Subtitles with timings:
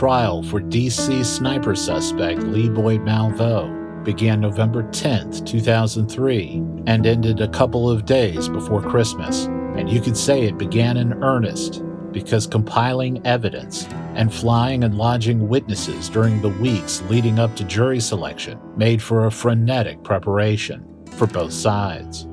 [0.00, 7.48] Trial for DC sniper suspect Lee Boyd Malvo began November 10, 2003, and ended a
[7.48, 9.44] couple of days before Christmas.
[9.76, 11.82] And you could say it began in earnest
[12.12, 18.00] because compiling evidence and flying and lodging witnesses during the weeks leading up to jury
[18.00, 22.26] selection made for a frenetic preparation for both sides.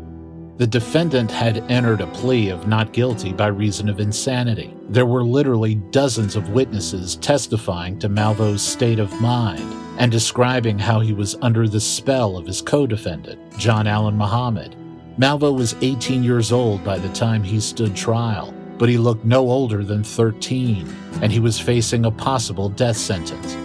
[0.55, 4.76] The defendant had entered a plea of not guilty by reason of insanity.
[4.89, 11.01] There were literally dozens of witnesses testifying to Malvo's state of mind and describing how
[11.01, 14.75] he was under the spell of his co defendant, John Allen Muhammad.
[15.17, 19.49] Malvo was 18 years old by the time he stood trial, but he looked no
[19.49, 20.87] older than 13,
[21.21, 23.57] and he was facing a possible death sentence.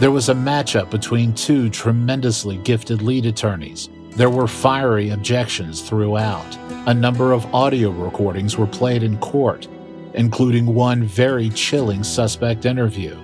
[0.00, 6.56] There was a matchup between two tremendously gifted lead attorneys there were fiery objections throughout.
[6.86, 9.66] A number of audio recordings were played in court,
[10.14, 13.16] including one very chilling suspect interview.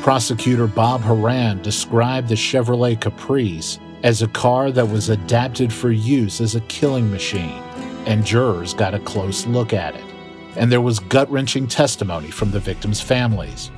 [0.00, 6.40] Prosecutor Bob Horan described the Chevrolet Caprice as a car that was adapted for use
[6.40, 7.62] as a killing machine,
[8.06, 10.04] and jurors got a close look at it.
[10.56, 13.70] And there was gut wrenching testimony from the victims' families.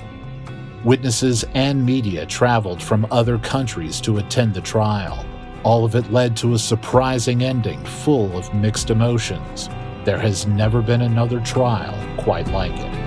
[0.85, 5.25] Witnesses and media traveled from other countries to attend the trial.
[5.63, 9.69] All of it led to a surprising ending full of mixed emotions.
[10.05, 13.03] There has never been another trial quite like it.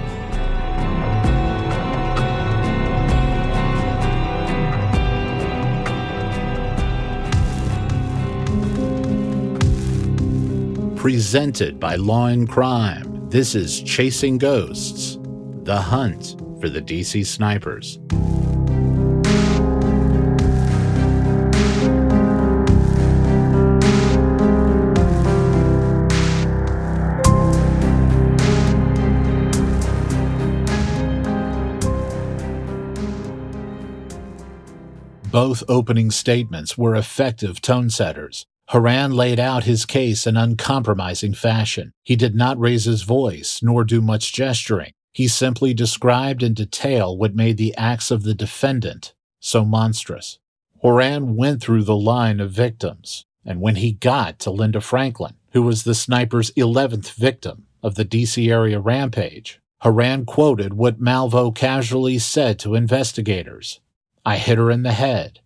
[10.96, 15.18] Presented by Law and Crime, this is Chasing Ghosts
[15.64, 17.98] The Hunt for the DC Snipers.
[35.36, 38.46] Both opening statements were effective tone setters.
[38.68, 41.92] Horan laid out his case in uncompromising fashion.
[42.02, 44.92] He did not raise his voice nor do much gesturing.
[45.12, 50.38] He simply described in detail what made the acts of the defendant so monstrous.
[50.78, 55.60] Horan went through the line of victims, and when he got to Linda Franklin, who
[55.60, 62.18] was the sniper's 11th victim of the DC area rampage, Horan quoted what Malvo casually
[62.18, 63.80] said to investigators
[64.26, 65.38] I hit her in the head.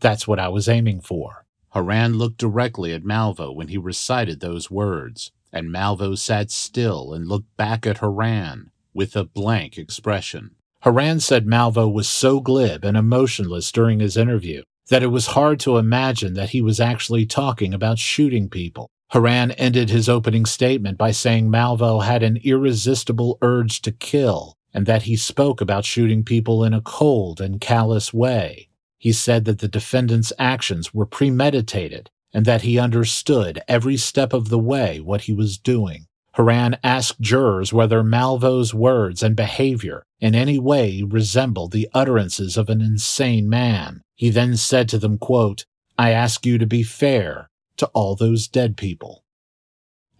[0.00, 1.46] That's what I was aiming for.
[1.68, 7.28] Horan looked directly at Malvo when he recited those words, and Malvo sat still and
[7.28, 10.56] looked back at Horan with a blank expression.
[10.82, 15.60] Horan said Malvo was so glib and emotionless during his interview that it was hard
[15.60, 18.90] to imagine that he was actually talking about shooting people.
[19.10, 24.84] Horan ended his opening statement by saying Malvo had an irresistible urge to kill and
[24.86, 28.68] that he spoke about shooting people in a cold and callous way.
[28.98, 34.48] He said that the defendant's actions were premeditated and that he understood every step of
[34.48, 36.06] the way what he was doing.
[36.32, 42.68] Horan asked jurors whether Malvo's words and behavior in any way resembled the utterances of
[42.68, 44.02] an insane man.
[44.16, 45.64] He then said to them, quote,
[45.96, 49.22] I ask you to be fair to all those dead people.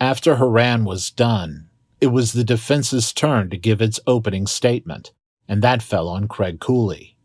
[0.01, 1.71] After Horan was done,
[2.05, 5.13] it was the defense's turn to give its opening statement,
[5.49, 7.17] and that fell on Craig Cooley.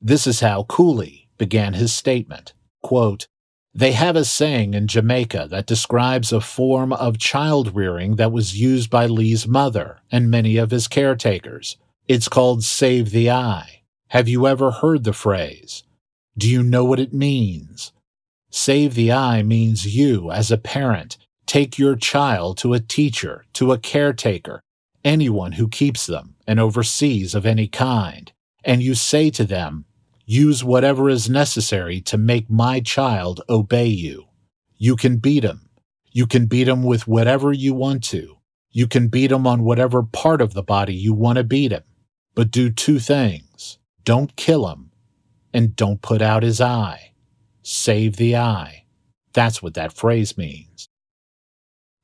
[0.00, 2.54] This is how Cooley began his statement.
[2.82, 3.26] Quote,
[3.74, 8.60] they have a saying in Jamaica that describes a form of child rearing that was
[8.60, 11.76] used by Lee's mother and many of his caretakers.
[12.06, 13.82] It's called save the eye.
[14.08, 15.82] Have you ever heard the phrase?
[16.38, 17.92] Do you know what it means?
[18.50, 21.16] Save the eye means you, as a parent,
[21.46, 24.62] Take your child to a teacher, to a caretaker,
[25.04, 28.32] anyone who keeps them and oversees of any kind,
[28.64, 29.84] and you say to them,
[30.24, 34.26] Use whatever is necessary to make my child obey you.
[34.76, 35.68] You can beat him.
[36.12, 38.38] You can beat him with whatever you want to.
[38.70, 41.82] You can beat him on whatever part of the body you want to beat him.
[42.34, 43.78] But do two things.
[44.04, 44.90] Don't kill him
[45.52, 47.12] and don't put out his eye.
[47.62, 48.84] Save the eye.
[49.32, 50.71] That's what that phrase means.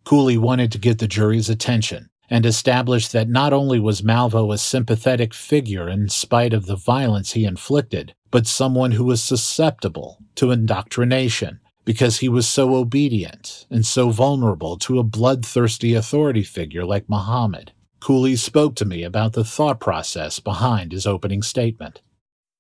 [0.09, 4.57] Cooley wanted to get the jury's attention and establish that not only was Malvo a
[4.57, 10.51] sympathetic figure in spite of the violence he inflicted, but someone who was susceptible to
[10.51, 17.07] indoctrination because he was so obedient and so vulnerable to a bloodthirsty authority figure like
[17.11, 17.73] Muhammad.
[18.01, 22.01] Cooley spoke to me about the thought process behind his opening statement.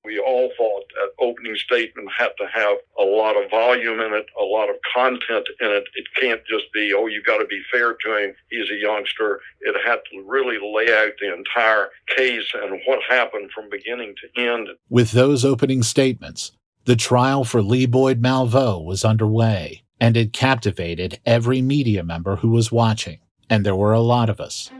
[0.05, 0.51] We all
[1.57, 5.71] statement had to have a lot of volume in it, a lot of content in
[5.71, 5.85] it.
[5.95, 8.35] It can't just be, oh, you've got to be fair to him.
[8.51, 9.41] He's a youngster.
[9.61, 14.43] It had to really lay out the entire case and what happened from beginning to
[14.43, 14.69] end.
[14.89, 16.53] With those opening statements,
[16.85, 22.51] the trial for Lee Boyd Malvo was underway, and it captivated every media member who
[22.51, 23.19] was watching,
[23.51, 24.71] and there were a lot of us.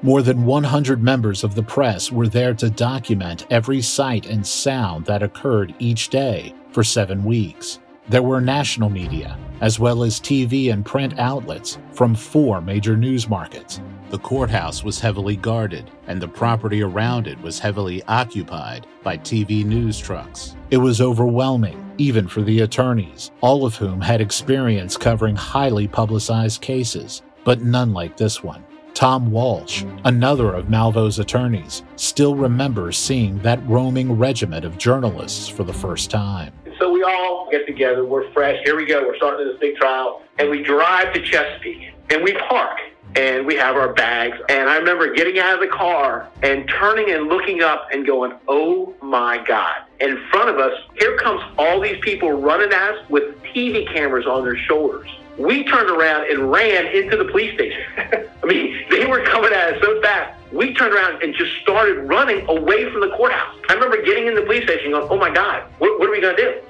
[0.00, 5.04] More than 100 members of the press were there to document every sight and sound
[5.06, 7.80] that occurred each day for seven weeks.
[8.08, 13.28] There were national media, as well as TV and print outlets from four major news
[13.28, 13.80] markets.
[14.10, 19.64] The courthouse was heavily guarded, and the property around it was heavily occupied by TV
[19.64, 20.54] news trucks.
[20.70, 26.60] It was overwhelming, even for the attorneys, all of whom had experience covering highly publicized
[26.60, 28.64] cases, but none like this one.
[28.98, 35.62] Tom Walsh, another of Malvo's attorneys, still remembers seeing that roaming regiment of journalists for
[35.62, 36.52] the first time.
[36.80, 40.22] So we all get together, we're fresh, here we go, we're starting this big trial,
[40.40, 42.76] and we drive to Chesapeake, and we park,
[43.14, 44.36] and we have our bags.
[44.48, 48.32] And I remember getting out of the car and turning and looking up and going,
[48.48, 49.76] oh my God.
[50.00, 54.26] In front of us, here comes all these people running at us with TV cameras
[54.26, 55.08] on their shoulders.
[55.38, 57.80] We turned around and ran into the police station.
[58.42, 60.36] I mean, they were coming at us so fast.
[60.52, 63.56] We turned around and just started running away from the courthouse.
[63.68, 66.20] I remember getting in the police station going, oh my God, what, what are we
[66.20, 66.60] going to do?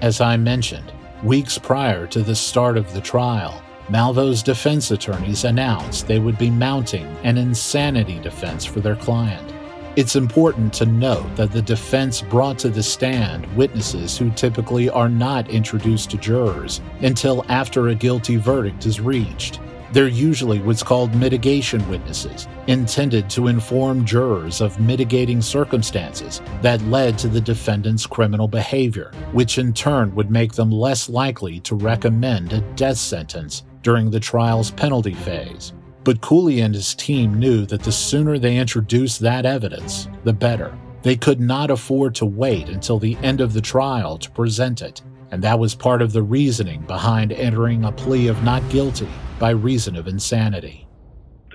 [0.00, 0.92] As I mentioned,
[1.22, 6.50] weeks prior to the start of the trial, Malvo's defense attorneys announced they would be
[6.50, 9.52] mounting an insanity defense for their client.
[9.96, 15.08] It's important to note that the defense brought to the stand witnesses who typically are
[15.08, 19.58] not introduced to jurors until after a guilty verdict is reached.
[19.92, 27.16] They're usually what's called mitigation witnesses, intended to inform jurors of mitigating circumstances that led
[27.20, 32.52] to the defendant's criminal behavior, which in turn would make them less likely to recommend
[32.52, 35.72] a death sentence during the trial's penalty phase.
[36.06, 40.72] But Cooley and his team knew that the sooner they introduced that evidence, the better.
[41.02, 45.02] They could not afford to wait until the end of the trial to present it,
[45.32, 49.08] and that was part of the reasoning behind entering a plea of not guilty
[49.40, 50.86] by reason of insanity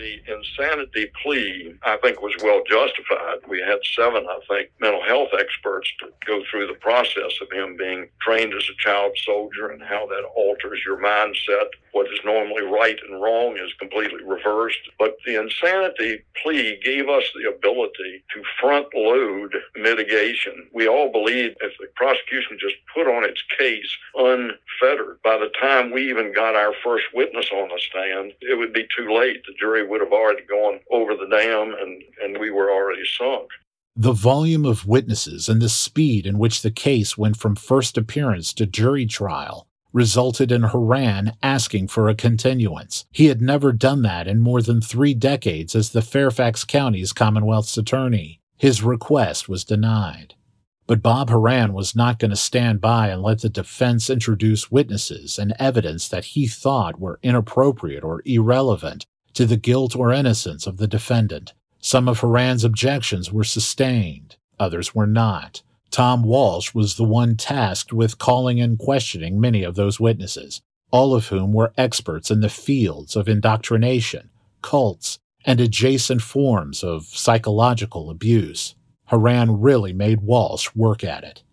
[0.01, 3.37] the insanity plea, I think, was well justified.
[3.47, 7.77] We had seven, I think, mental health experts to go through the process of him
[7.77, 11.69] being trained as a child soldier and how that alters your mindset.
[11.93, 14.79] What is normally right and wrong is completely reversed.
[14.97, 20.69] But the insanity plea gave us the ability to front load mitigation.
[20.73, 25.91] We all believed if the prosecution just put on its case unfettered, by the time
[25.91, 29.43] we even got our first witness on the stand, it would be too late.
[29.45, 33.49] The jury would have already gone over the dam and, and we were already sunk.
[33.95, 38.53] The volume of witnesses and the speed in which the case went from first appearance
[38.53, 43.05] to jury trial resulted in Horan asking for a continuance.
[43.11, 47.77] He had never done that in more than three decades as the Fairfax County's Commonwealth's
[47.77, 48.39] attorney.
[48.57, 50.35] His request was denied.
[50.87, 55.39] But Bob Horan was not going to stand by and let the defense introduce witnesses
[55.39, 60.77] and evidence that he thought were inappropriate or irrelevant to the guilt or innocence of
[60.77, 61.53] the defendant.
[61.79, 65.61] Some of Horan's objections were sustained, others were not.
[65.91, 71.13] Tom Walsh was the one tasked with calling and questioning many of those witnesses, all
[71.13, 74.29] of whom were experts in the fields of indoctrination,
[74.61, 78.75] cults, and adjacent forms of psychological abuse.
[79.07, 81.43] Horan really made Walsh work at it.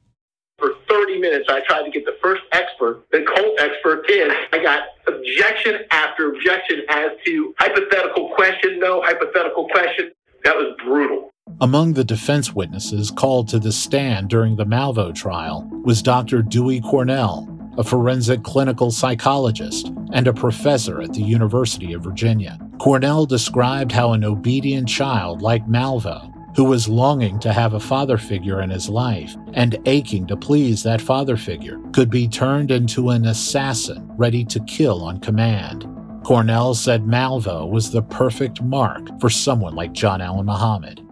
[0.58, 4.30] For 30 minutes, I tried to get the first expert, the cult expert, in.
[4.52, 10.12] I got objection after objection as to hypothetical question, no hypothetical question.
[10.44, 11.30] That was brutal.
[11.60, 16.42] Among the defense witnesses called to the stand during the Malvo trial was Dr.
[16.42, 22.58] Dewey Cornell, a forensic clinical psychologist and a professor at the University of Virginia.
[22.78, 28.18] Cornell described how an obedient child like Malvo, who was longing to have a father
[28.18, 33.10] figure in his life and aching to please that father figure, could be turned into
[33.10, 35.86] an assassin ready to kill on command.
[36.24, 41.07] Cornell said Malvo was the perfect mark for someone like John Allen Muhammad.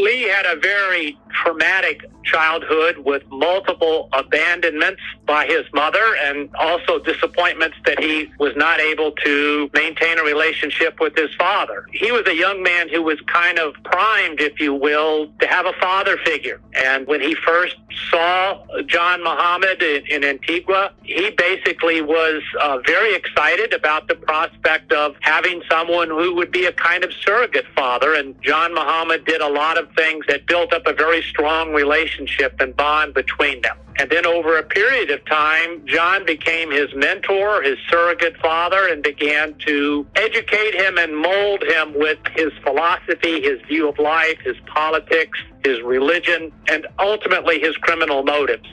[0.00, 7.76] Lee had a very traumatic childhood with multiple abandonments by his mother and also disappointments
[7.86, 11.86] that he was not able to maintain a relationship with his father.
[11.92, 15.66] He was a young man who was kind of primed, if you will, to have
[15.66, 16.60] a father figure.
[16.74, 17.76] And when he first
[18.10, 24.92] saw John Muhammad in, in Antigua, he basically was uh, very excited about the prospect
[24.92, 28.14] of having someone who would be a kind of surrogate father.
[28.14, 32.09] And John Muhammad did a lot of things that built up a very strong relationship
[32.10, 33.76] relationship and bond between them.
[33.98, 39.02] And then over a period of time, John became his mentor, his surrogate father, and
[39.02, 44.56] began to educate him and mold him with his philosophy, his view of life, his
[44.66, 48.66] politics, his religion, and ultimately his criminal motives.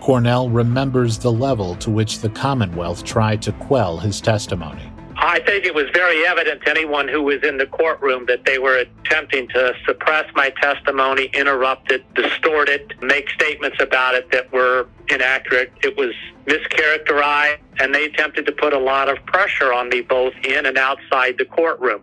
[0.00, 4.90] Cornell remembers the level to which the Commonwealth tried to quell his testimony.
[5.16, 8.58] I think it was very evident to anyone who was in the courtroom that they
[8.58, 14.52] were attempting to suppress my testimony, interrupt it, distort it, make statements about it that
[14.52, 15.72] were inaccurate.
[15.82, 16.14] It was
[16.46, 20.76] mischaracterized, and they attempted to put a lot of pressure on me both in and
[20.76, 22.02] outside the courtroom.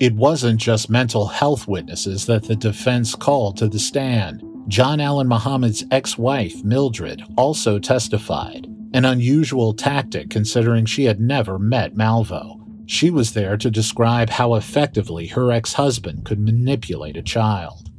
[0.00, 4.42] It wasn't just mental health witnesses that the defense called to the stand.
[4.68, 11.58] John Allen Muhammad's ex wife, Mildred, also testified, an unusual tactic considering she had never
[11.58, 12.56] met Malvo.
[12.86, 17.90] She was there to describe how effectively her ex husband could manipulate a child.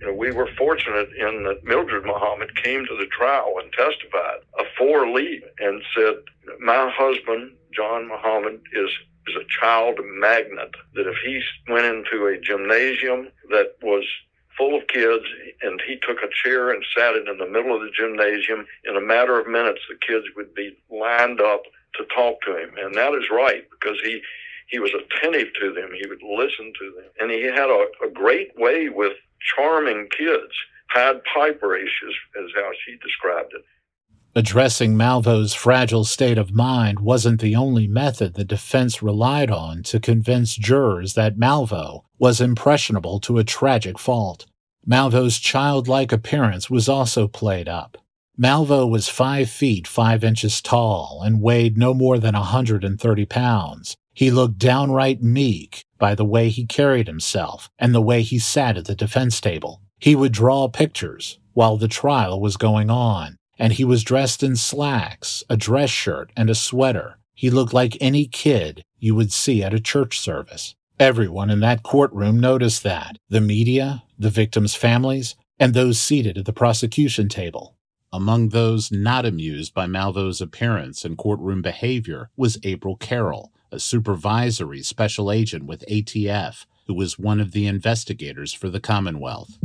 [0.00, 4.40] You know, we were fortunate in that Mildred Muhammad came to the trial and testified
[4.58, 6.14] a lead and said,
[6.60, 8.90] My husband, John Muhammad, is
[9.26, 10.74] is a child magnet.
[10.94, 14.04] That if he went into a gymnasium that was
[14.56, 15.24] full of kids,
[15.62, 18.66] and he took a chair and sat it in the middle of the gymnasium.
[18.84, 21.62] In a matter of minutes, the kids would be lined up
[21.96, 24.22] to talk to him, and that is right because he
[24.66, 25.90] he was attentive to them.
[25.92, 29.12] He would listen to them, and he had a, a great way with
[29.54, 30.52] charming kids.
[30.92, 33.64] Pied Piper-ish is, is how she described it.
[34.36, 40.00] Addressing Malvo's fragile state of mind wasn't the only method the defense relied on to
[40.00, 44.46] convince jurors that Malvo was impressionable to a tragic fault.
[44.84, 47.96] Malvo's childlike appearance was also played up.
[48.36, 53.96] Malvo was five feet five inches tall and weighed no more than a 130 pounds.
[54.12, 58.76] He looked downright meek by the way he carried himself and the way he sat
[58.76, 59.80] at the defense table.
[60.00, 64.54] He would draw pictures while the trial was going on, and he was dressed in
[64.54, 67.16] slacks, a dress shirt, and a sweater.
[67.32, 70.74] He looked like any kid you would see at a church service.
[71.00, 76.44] Everyone in that courtroom noticed that the media, the victims' families, and those seated at
[76.44, 77.74] the prosecution table.
[78.12, 84.82] Among those not amused by Malvo's appearance and courtroom behavior was April Carroll, a supervisory
[84.82, 89.58] special agent with ATF, who was one of the investigators for the Commonwealth.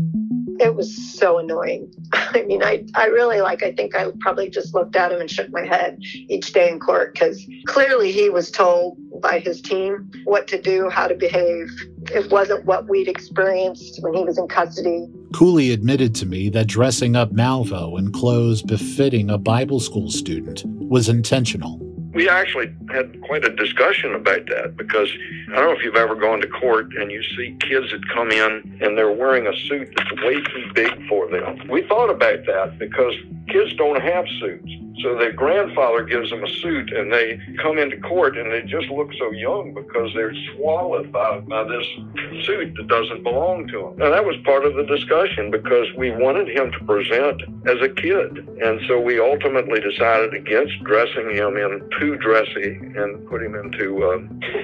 [0.59, 1.91] It was so annoying.
[2.13, 5.29] I mean, I, I really like, I think I probably just looked at him and
[5.29, 10.11] shook my head each day in court because clearly he was told by his team
[10.25, 11.69] what to do, how to behave.
[12.13, 15.07] It wasn't what we'd experienced when he was in custody.
[15.33, 20.63] Cooley admitted to me that dressing up Malvo in clothes befitting a Bible school student
[20.65, 25.09] was intentional we actually had quite a discussion about that because
[25.51, 28.31] I don't know if you've ever gone to court and you see kids that come
[28.31, 31.67] in and they're wearing a suit that's way too big for them.
[31.69, 33.13] We thought about that because
[33.47, 34.71] kids don't have suits.
[35.01, 38.89] So their grandfather gives them a suit and they come into court and they just
[38.89, 41.85] look so young because they're swallowed by, by this
[42.45, 44.01] suit that doesn't belong to them.
[44.01, 47.89] And that was part of the discussion because we wanted him to present as a
[47.89, 48.47] kid.
[48.61, 54.03] And so we ultimately decided against dressing him in too dressy and put him into
[54.03, 54.17] uh,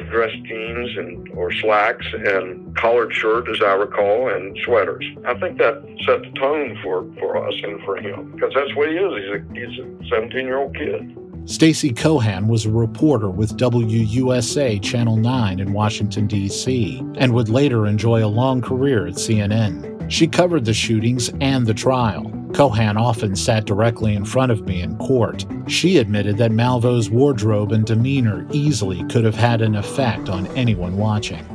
[0.10, 5.06] dress jeans and or slacks and collared shirt, as I recall, and sweaters.
[5.26, 8.90] I think that set the tone for, for us and for him because that's what
[8.90, 9.14] he is.
[9.24, 11.18] He's a, he's a 17 year old kid.
[11.48, 17.86] Stacy Cohan was a reporter with WUSA Channel 9 in Washington, D.C., and would later
[17.86, 20.10] enjoy a long career at CNN.
[20.10, 22.32] She covered the shootings and the trial.
[22.56, 25.46] Cohan often sat directly in front of me in court.
[25.68, 30.98] She admitted that Malvo's wardrobe and demeanor easily could have had an effect on anyone
[30.98, 31.46] watching.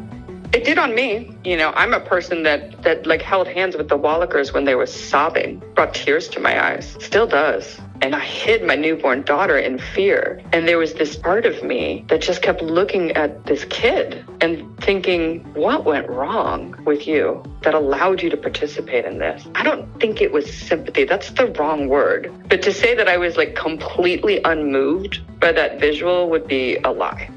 [0.52, 1.30] It did on me.
[1.44, 4.74] You know, I'm a person that that like held hands with the Wallachers when they
[4.74, 6.96] were sobbing, brought tears to my eyes.
[6.98, 7.80] Still does.
[8.02, 10.40] And I hid my newborn daughter in fear.
[10.52, 14.76] And there was this part of me that just kept looking at this kid and
[14.78, 19.46] thinking, what went wrong with you that allowed you to participate in this?
[19.54, 21.04] I don't think it was sympathy.
[21.04, 22.32] That's the wrong word.
[22.48, 26.90] But to say that I was like completely unmoved by that visual would be a
[26.90, 27.30] lie.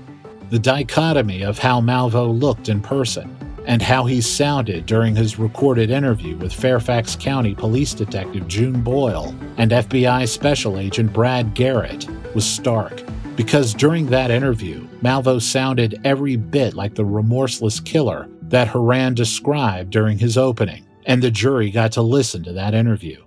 [0.50, 3.36] The dichotomy of how Malvo looked in person
[3.66, 9.34] and how he sounded during his recorded interview with Fairfax County Police Detective June Boyle
[9.58, 13.02] and FBI Special Agent Brad Garrett was stark.
[13.36, 19.90] Because during that interview, Malvo sounded every bit like the remorseless killer that Horan described
[19.90, 23.24] during his opening, and the jury got to listen to that interview.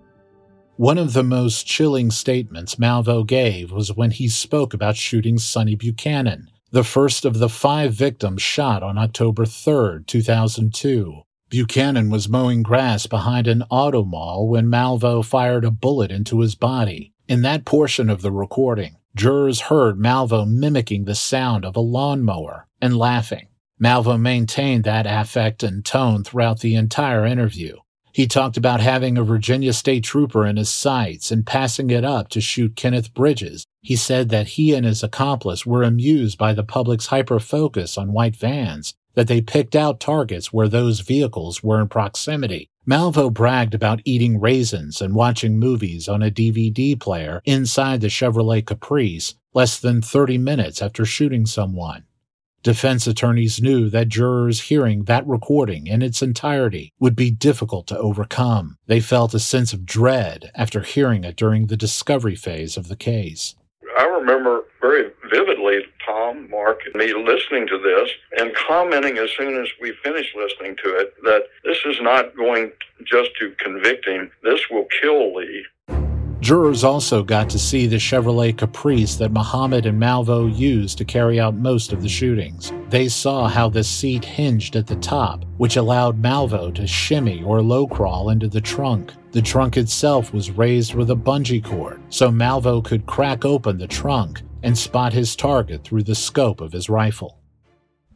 [0.77, 5.75] One of the most chilling statements Malvo gave was when he spoke about shooting Sonny
[5.75, 11.23] Buchanan, the first of the five victims shot on October 3, 2002.
[11.49, 16.57] Buchanan was mowing grass behind an auto mall when Malvo fired a bullet into his
[16.57, 17.13] body.
[17.29, 22.67] In that portion of the recording, jurors heard Malvo mimicking the sound of a lawnmower
[22.81, 23.47] and laughing.
[23.81, 27.77] Malvo maintained that affect and tone throughout the entire interview.
[28.13, 32.29] He talked about having a Virginia state trooper in his sights and passing it up
[32.31, 33.67] to shoot Kenneth Bridges.
[33.87, 38.13] He said that he and his accomplice were amused by the public's hyper focus on
[38.13, 42.69] white vans, that they picked out targets where those vehicles were in proximity.
[42.85, 48.67] Malvo bragged about eating raisins and watching movies on a DVD player inside the Chevrolet
[48.67, 52.03] Caprice less than 30 minutes after shooting someone.
[52.65, 57.99] Defense attorneys knew that jurors hearing that recording in its entirety would be difficult to
[57.99, 58.79] overcome.
[58.89, 62.97] They felt a sense of dread after hearing it during the discovery phase of the
[62.97, 63.55] case.
[63.97, 69.59] I remember very vividly Tom, Mark, and me listening to this and commenting as soon
[69.59, 72.73] as we finished listening to it that this is not going
[73.05, 75.65] just to convict him, this will kill Lee.
[76.41, 81.41] Jurors also got to see the Chevrolet Caprice that Muhammad and Malvo used to carry
[81.41, 82.73] out most of the shootings.
[82.91, 87.63] They saw how the seat hinged at the top, which allowed Malvo to shimmy or
[87.63, 89.13] low crawl into the trunk.
[89.37, 93.87] The trunk itself was raised with a bungee cord, so Malvo could crack open the
[93.87, 97.39] trunk and spot his target through the scope of his rifle.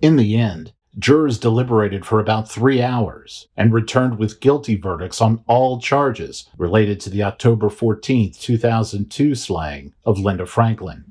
[0.00, 5.44] In the end, Jurors deliberated for about three hours and returned with guilty verdicts on
[5.46, 11.04] all charges related to the October 14, 2002 slaying of Linda Franklin.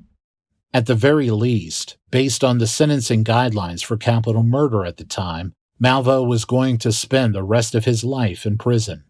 [0.74, 5.52] At the very least, based on the sentencing guidelines for capital murder at the time,
[5.80, 9.04] Malvo was going to spend the rest of his life in prison.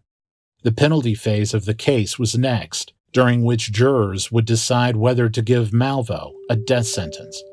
[0.63, 5.41] The penalty phase of the case was next, during which jurors would decide whether to
[5.41, 7.43] give Malvo a death sentence.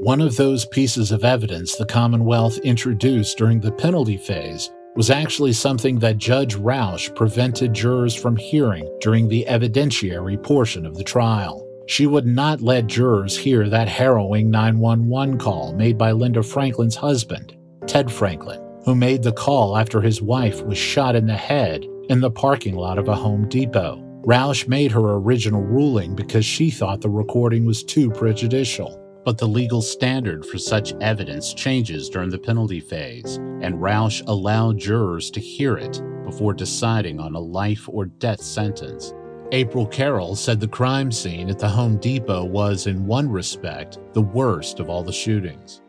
[0.00, 5.54] One of those pieces of evidence the Commonwealth introduced during the penalty phase was actually
[5.54, 11.66] something that Judge Roush prevented jurors from hearing during the evidentiary portion of the trial.
[11.86, 17.56] She would not let jurors hear that harrowing 911 call made by Linda Franklin's husband,
[17.86, 22.20] Ted Franklin, who made the call after his wife was shot in the head in
[22.20, 24.00] the parking lot of a Home Depot.
[24.24, 29.02] Roush made her original ruling because she thought the recording was too prejudicial.
[29.24, 34.78] But the legal standard for such evidence changes during the penalty phase, and Roush allowed
[34.78, 39.12] jurors to hear it before deciding on a life or death sentence.
[39.50, 44.22] April Carroll said the crime scene at the Home Depot was, in one respect, the
[44.22, 45.82] worst of all the shootings.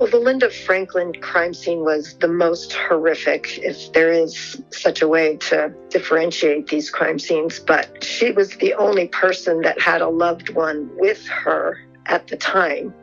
[0.00, 5.08] Well, the Linda Franklin crime scene was the most horrific, if there is such a
[5.08, 7.58] way to differentiate these crime scenes.
[7.58, 12.38] But she was the only person that had a loved one with her at the
[12.38, 12.94] time.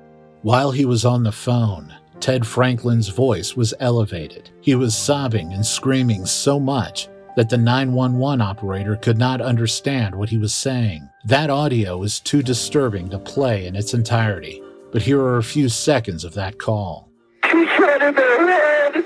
[0.42, 4.50] While he was on the phone, Ted Franklin's voice was elevated.
[4.62, 10.30] He was sobbing and screaming so much that the 911 operator could not understand what
[10.30, 11.08] he was saying.
[11.26, 15.70] That audio is too disturbing to play in its entirety, but here are a few
[15.70, 17.10] seconds of that call.
[17.46, 19.06] She shot in the head.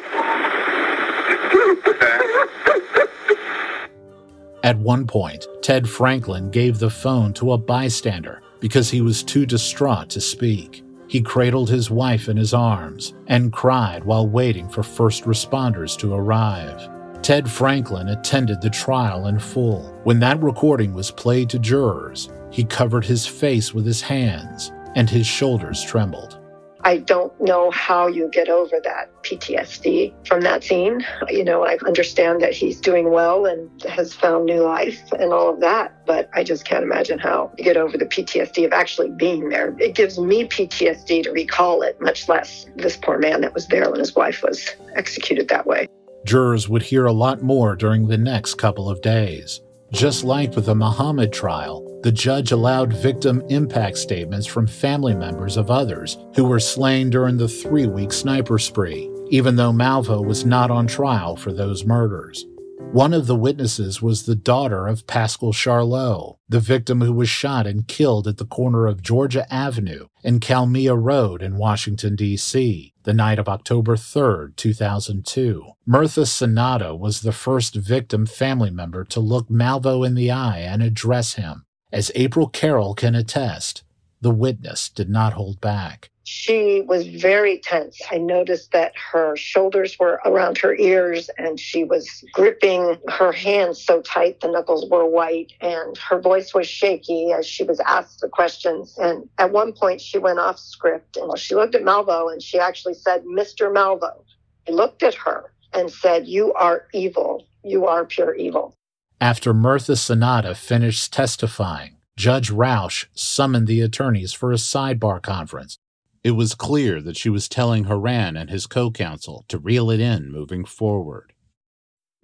[4.63, 9.45] At one point, Ted Franklin gave the phone to a bystander because he was too
[9.45, 10.83] distraught to speak.
[11.07, 16.13] He cradled his wife in his arms and cried while waiting for first responders to
[16.13, 16.89] arrive.
[17.21, 19.99] Ted Franklin attended the trial in full.
[20.03, 25.09] When that recording was played to jurors, he covered his face with his hands and
[25.09, 26.41] his shoulders trembled.
[26.83, 31.05] I don't know how you get over that PTSD from that scene.
[31.29, 35.49] You know, I understand that he's doing well and has found new life and all
[35.53, 39.11] of that, but I just can't imagine how you get over the PTSD of actually
[39.11, 39.75] being there.
[39.79, 43.89] It gives me PTSD to recall it, much less this poor man that was there
[43.89, 45.87] when his wife was executed that way.
[46.25, 49.61] Jurors would hear a lot more during the next couple of days.
[49.91, 55.55] Just like with the Muhammad trial, the judge allowed victim impact statements from family members
[55.55, 60.45] of others who were slain during the three week sniper spree, even though Malvo was
[60.45, 62.45] not on trial for those murders.
[62.91, 67.65] One of the witnesses was the daughter of Pascal Charlot, the victim who was shot
[67.65, 73.13] and killed at the corner of Georgia Avenue and Kalmia Road in Washington, D.C., the
[73.13, 75.71] night of October 3, 2002.
[75.87, 80.83] Mirtha Sonato was the first victim family member to look Malvo in the eye and
[80.83, 81.63] address him.
[81.91, 83.83] As April Carroll can attest,
[84.21, 86.09] the witness did not hold back.
[86.23, 87.99] She was very tense.
[88.09, 93.83] I noticed that her shoulders were around her ears and she was gripping her hands
[93.83, 98.21] so tight the knuckles were white and her voice was shaky as she was asked
[98.21, 98.97] the questions.
[98.97, 102.57] And at one point she went off script and she looked at Malvo and she
[102.57, 103.73] actually said, Mr.
[103.73, 104.23] Malvo.
[104.67, 107.45] I looked at her and said, You are evil.
[107.63, 108.77] You are pure evil.
[109.21, 115.77] After Mirtha Sonata finished testifying, Judge Roush summoned the attorneys for a sidebar conference.
[116.23, 119.99] It was clear that she was telling Horan and his co counsel to reel it
[119.99, 121.33] in moving forward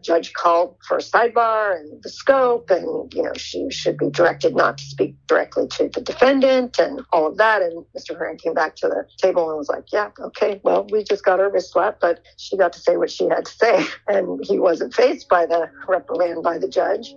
[0.07, 4.55] judge called for a sidebar and the scope and you know she should be directed
[4.55, 7.61] not to speak directly to the defendant and all of that.
[7.61, 11.03] And mr Horan came back to the table and was like yeah okay well we
[11.03, 13.85] just got her wrist slapped but she got to say what she had to say.
[14.09, 17.13] And he wasn't faced by the reprimand by the judge.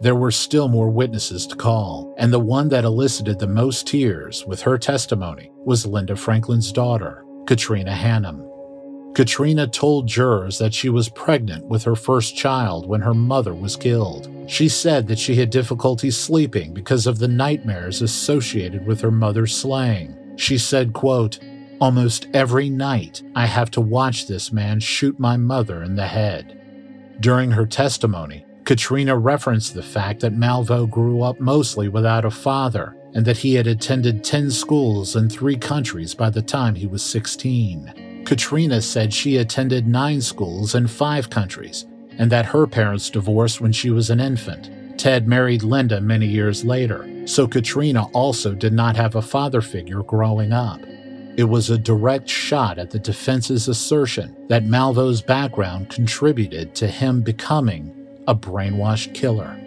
[0.00, 4.44] There were still more witnesses to call, and the one that elicited the most tears
[4.44, 8.53] with her testimony was Linda Franklin's daughter, Katrina Hannum.
[9.14, 13.76] Katrina told jurors that she was pregnant with her first child when her mother was
[13.76, 14.28] killed.
[14.48, 19.56] She said that she had difficulty sleeping because of the nightmares associated with her mother's
[19.56, 20.16] slaying.
[20.36, 21.38] She said, quote,
[21.80, 26.60] Almost every night, I have to watch this man shoot my mother in the head.
[27.20, 32.96] During her testimony, Katrina referenced the fact that Malvo grew up mostly without a father
[33.14, 37.02] and that he had attended 10 schools in three countries by the time he was
[37.04, 38.13] 16.
[38.24, 41.86] Katrina said she attended nine schools in five countries
[42.18, 44.70] and that her parents divorced when she was an infant.
[44.98, 50.02] Ted married Linda many years later, so Katrina also did not have a father figure
[50.02, 50.80] growing up.
[51.36, 57.22] It was a direct shot at the defense's assertion that Malvo's background contributed to him
[57.22, 57.92] becoming
[58.28, 59.60] a brainwashed killer.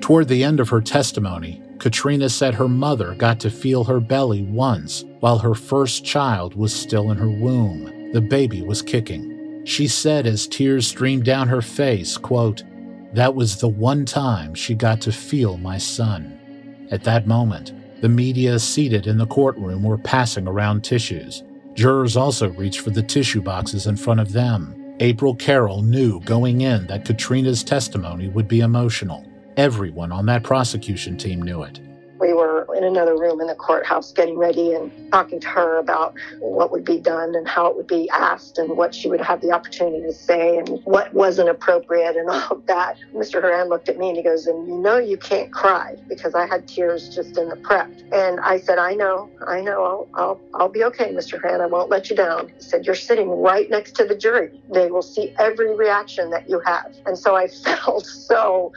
[0.00, 4.42] Toward the end of her testimony, Katrina said her mother got to feel her belly
[4.42, 8.12] once while her first child was still in her womb.
[8.12, 9.62] The baby was kicking.
[9.64, 12.64] She said as tears streamed down her face, quote,
[13.12, 16.86] That was the one time she got to feel my son.
[16.90, 21.42] At that moment, the media seated in the courtroom were passing around tissues.
[21.74, 24.74] Jurors also reached for the tissue boxes in front of them.
[25.00, 29.24] April Carroll knew going in that Katrina's testimony would be emotional.
[29.58, 31.80] Everyone on that prosecution team knew it.
[32.20, 36.14] We were in another room in the courthouse getting ready and talking to her about
[36.40, 39.40] what would be done and how it would be asked and what she would have
[39.40, 42.96] the opportunity to say and what wasn't appropriate and all of that.
[43.14, 43.40] Mr.
[43.40, 46.46] Horan looked at me and he goes, And you know you can't cry because I
[46.46, 47.90] had tears just in the prep.
[48.12, 51.40] And I said, I know, I know, I'll, I'll, I'll be okay, Mr.
[51.40, 51.60] Horan.
[51.60, 52.48] I won't let you down.
[52.48, 54.50] He said, You're sitting right next to the jury.
[54.72, 56.92] They will see every reaction that you have.
[57.06, 58.72] And so I felt so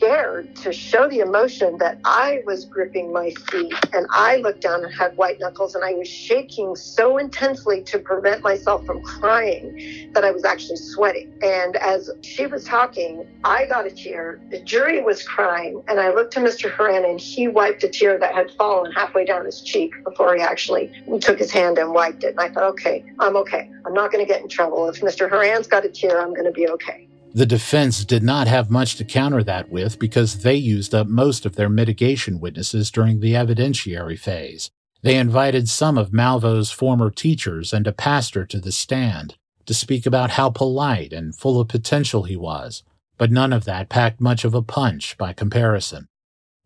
[0.00, 4.82] scared to show the emotion that I was gripping my seat and I looked down
[4.82, 10.10] and had white knuckles and I was shaking so intensely to prevent myself from crying
[10.14, 11.30] that I was actually sweating.
[11.42, 14.40] And as she was talking, I got a tear.
[14.50, 16.74] The jury was crying and I looked to Mr.
[16.74, 20.40] Horan and he wiped a tear that had fallen halfway down his cheek before he
[20.40, 22.30] actually took his hand and wiped it.
[22.30, 23.70] And I thought, okay, I'm okay.
[23.84, 24.88] I'm not going to get in trouble.
[24.88, 25.28] If Mr.
[25.28, 27.09] Horan's got a tear, I'm going to be okay.
[27.32, 31.46] The defense did not have much to counter that with because they used up most
[31.46, 34.70] of their mitigation witnesses during the evidentiary phase.
[35.02, 40.06] They invited some of Malvo's former teachers and a pastor to the stand to speak
[40.06, 42.82] about how polite and full of potential he was,
[43.16, 46.08] but none of that packed much of a punch by comparison.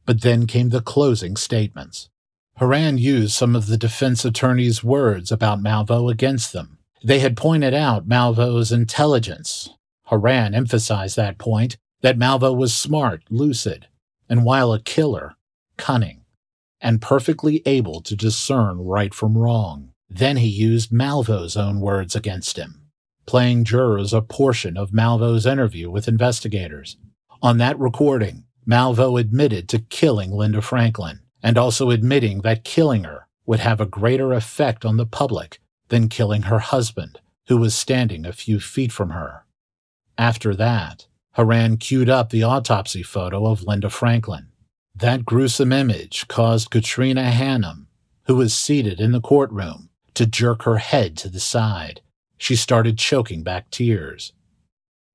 [0.07, 2.09] But then came the closing statements.
[2.57, 6.79] Horan used some of the defense attorney's words about Malvo against them.
[7.03, 9.69] They had pointed out Malvo's intelligence,
[10.07, 13.89] Horan emphasized that point that Malvo was smart, lucid,
[14.29, 15.37] and while a killer,
[15.77, 16.25] cunning,
[16.81, 19.91] and perfectly able to discern right from wrong.
[20.11, 22.83] Then he used Malvo's own words against him,
[23.27, 26.99] playing jurors a portion of Malvo's interview with investigators.
[27.43, 33.27] On that recording, Malvo admitted to killing Linda Franklin and also admitting that killing her
[33.47, 38.25] would have a greater effect on the public than killing her husband, who was standing
[38.25, 39.44] a few feet from her.
[40.17, 44.49] After that, Horan queued up the autopsy photo of Linda Franklin.
[44.95, 47.87] That gruesome image caused Katrina Hannum,
[48.27, 52.01] who was seated in the courtroom, to jerk her head to the side.
[52.39, 54.33] She started choking back tears.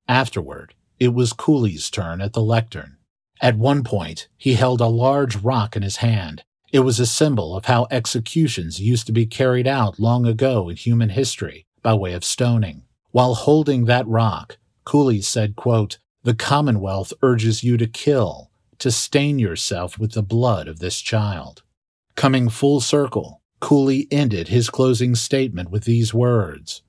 [0.08, 2.98] Afterward, it was Cooley's turn at the lectern.
[3.42, 6.44] At one point, he held a large rock in his hand.
[6.74, 10.76] It was a symbol of how executions used to be carried out long ago in
[10.76, 12.84] human history by way of stoning.
[13.12, 19.40] While holding that rock, Cooley said, quote, The Commonwealth urges you to kill, to stain
[19.40, 21.64] yourself with the blood of this child.
[22.16, 26.82] Coming full circle, Cooley ended his closing statement with these words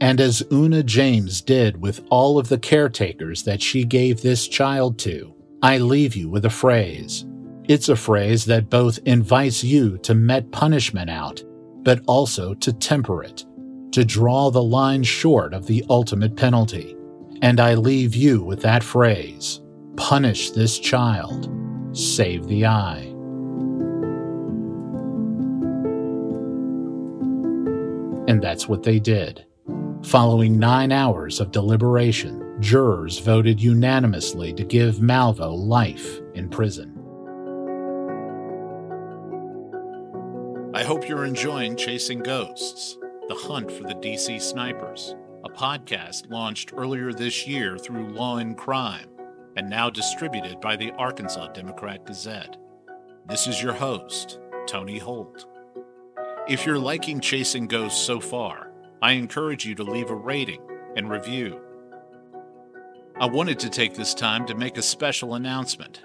[0.00, 4.98] And as Una James did with all of the caretakers that she gave this child
[5.00, 7.24] to, I leave you with a phrase.
[7.68, 11.42] It's a phrase that both invites you to met punishment out,
[11.82, 13.44] but also to temper it,
[13.92, 16.96] to draw the line short of the ultimate penalty.
[17.40, 19.60] And I leave you with that phrase
[19.96, 21.50] punish this child,
[21.92, 23.02] save the eye.
[28.28, 29.44] And that's what they did.
[30.04, 36.94] Following nine hours of deliberation, jurors voted unanimously to give Malvo life in prison.
[40.74, 46.72] I hope you're enjoying Chasing Ghosts, the hunt for the DC snipers, a podcast launched
[46.76, 49.08] earlier this year through Law and Crime
[49.56, 52.56] and now distributed by the Arkansas Democrat Gazette.
[53.28, 55.46] This is your host, Tony Holt.
[56.48, 60.60] If you're liking Chasing Ghosts so far, I encourage you to leave a rating
[60.96, 61.60] and review.
[63.20, 66.02] I wanted to take this time to make a special announcement.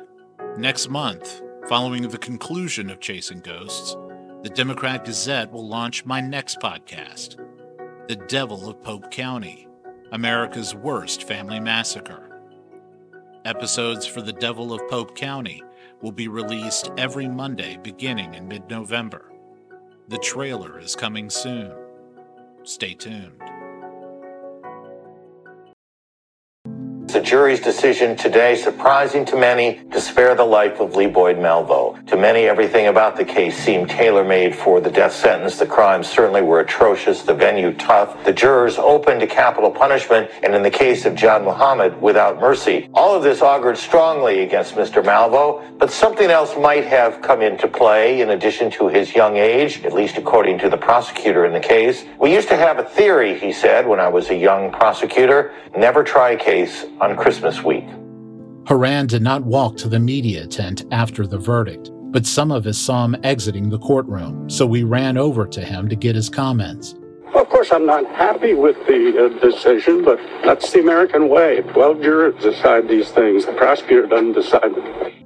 [0.58, 3.96] Next month, following the conclusion of Chasing Ghosts,
[4.44, 7.38] the Democrat Gazette will launch my next podcast,
[8.10, 9.66] The Devil of Pope County
[10.12, 12.42] America's Worst Family Massacre.
[13.46, 15.64] Episodes for The Devil of Pope County
[16.02, 19.32] will be released every Monday beginning in mid November.
[20.10, 21.72] The trailer is coming soon.
[22.64, 23.42] Stay tuned.
[27.14, 32.04] The jury's decision today, surprising to many, to spare the life of Lee Boyd Malvo.
[32.08, 35.60] To many, everything about the case seemed tailor-made for the death sentence.
[35.60, 38.26] The crimes certainly were atrocious, the venue tough.
[38.26, 42.90] The jurors open to capital punishment, and in the case of John Muhammad, without mercy.
[42.96, 45.04] All of this augured strongly against Mr.
[45.04, 49.84] Malvo, but something else might have come into play in addition to his young age,
[49.84, 52.06] at least according to the prosecutor in the case.
[52.20, 56.04] We used to have a theory, he said, when I was a young prosecutor, never
[56.04, 57.86] try a case on Christmas week.
[58.66, 62.78] Horan did not walk to the media tent after the verdict, but some of us
[62.78, 66.96] saw him exiting the courtroom, so we ran over to him to get his comments.
[67.36, 71.62] Of course, I'm not happy with the uh, decision, but that's the American way.
[71.74, 73.46] Twelve jurors decide these things.
[73.46, 75.23] The prosecutor doesn't decide them.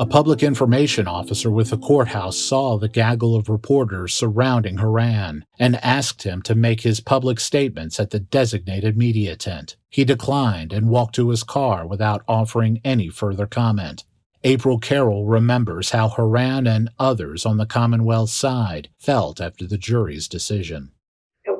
[0.00, 5.76] A public information officer with the courthouse saw the gaggle of reporters surrounding Horan and
[5.84, 9.76] asked him to make his public statements at the designated media tent.
[9.90, 14.04] He declined and walked to his car without offering any further comment.
[14.42, 20.28] April Carroll remembers how Horan and others on the Commonwealth side felt after the jury's
[20.28, 20.92] decision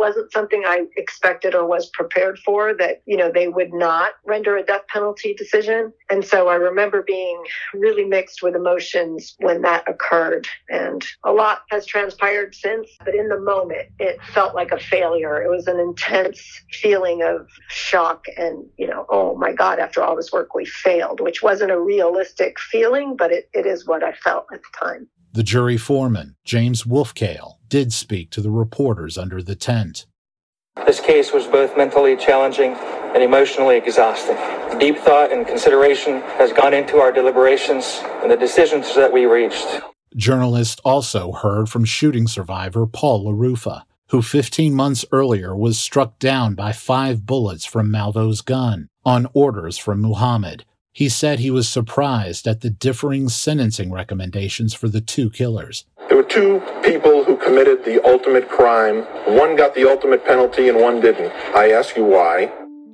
[0.01, 4.57] wasn't something I expected or was prepared for that, you know, they would not render
[4.57, 5.93] a death penalty decision.
[6.09, 7.41] And so I remember being
[7.75, 10.49] really mixed with emotions when that occurred.
[10.71, 15.43] And a lot has transpired since, but in the moment, it felt like a failure.
[15.43, 16.41] It was an intense
[16.73, 21.21] feeling of shock and, you know, oh my God, after all this work, we failed,
[21.21, 25.09] which wasn't a realistic feeling, but it, it is what I felt at the time.
[25.33, 30.05] The jury foreman, James Wolfcale, did speak to the reporters under the tent.
[30.87, 32.75] This case was both mentally challenging
[33.15, 34.37] and emotionally exhausting.
[34.79, 39.81] Deep thought and consideration has gone into our deliberations and the decisions that we reached.
[40.17, 46.55] Journalists also heard from shooting survivor Paul LaRuffa, who 15 months earlier was struck down
[46.55, 52.47] by five bullets from Malvo's gun on orders from Muhammad he said he was surprised
[52.47, 55.85] at the differing sentencing recommendations for the two killers.
[56.09, 59.03] There were two people who committed the ultimate crime.
[59.37, 61.33] One got the ultimate penalty and one didn't.
[61.55, 62.53] I ask you why.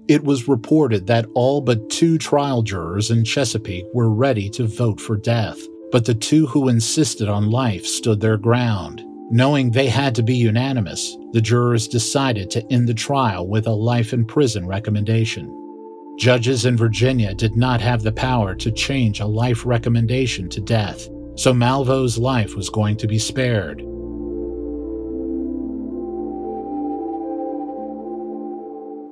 [0.09, 5.01] It was reported that all but two trial jurors in Chesapeake were ready to vote
[5.01, 5.59] for death,
[5.91, 9.03] but the two who insisted on life stood their ground.
[9.31, 13.73] Knowing they had to be unanimous, the jurors decided to end the trial with a
[13.73, 15.66] life in prison recommendation.
[16.17, 21.09] Judges in Virginia did not have the power to change a life recommendation to death,
[21.35, 23.81] so Malvo's life was going to be spared.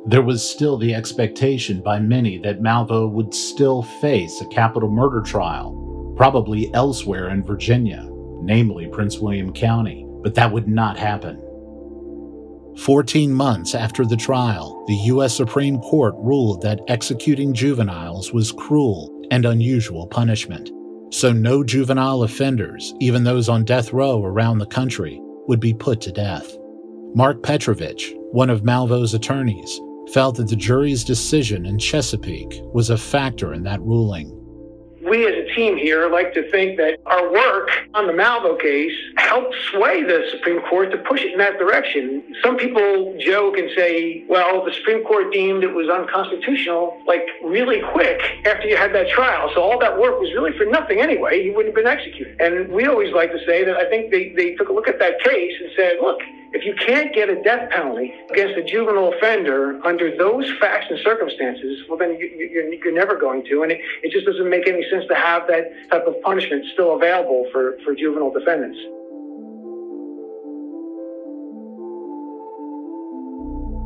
[0.07, 5.21] There was still the expectation by many that Malvo would still face a capital murder
[5.21, 8.09] trial, probably elsewhere in Virginia,
[8.41, 11.44] namely Prince William County, but that would not happen.
[12.79, 15.37] Fourteen months after the trial, the U.S.
[15.37, 20.71] Supreme Court ruled that executing juveniles was cruel and unusual punishment.
[21.11, 26.01] So no juvenile offenders, even those on death row around the country, would be put
[26.03, 26.57] to death.
[27.15, 29.81] Mark Petrovich, one of Malvo's attorneys,
[30.13, 34.34] felt that the jury's decision in Chesapeake was a factor in that ruling
[35.15, 38.93] we as a team here like to think that our work on the Malvo case
[39.17, 42.35] helped sway the Supreme Court to push it in that direction.
[42.43, 47.81] Some people joke and say, well, the Supreme Court deemed it was unconstitutional, like really
[47.93, 49.51] quick after you had that trial.
[49.55, 51.45] So all that work was really for nothing anyway.
[51.45, 52.41] He wouldn't have been executed.
[52.41, 54.99] And we always like to say that I think they, they took a look at
[54.99, 56.19] that case and said, look,
[56.55, 61.01] If you can't get a death penalty against a juvenile offender under those facts and
[61.01, 63.65] circumstances, well, then you, you're, you're never going to.
[63.65, 66.95] And it, it just doesn't make any sense to have that type of punishment still
[66.95, 68.79] available for, for juvenile defendants.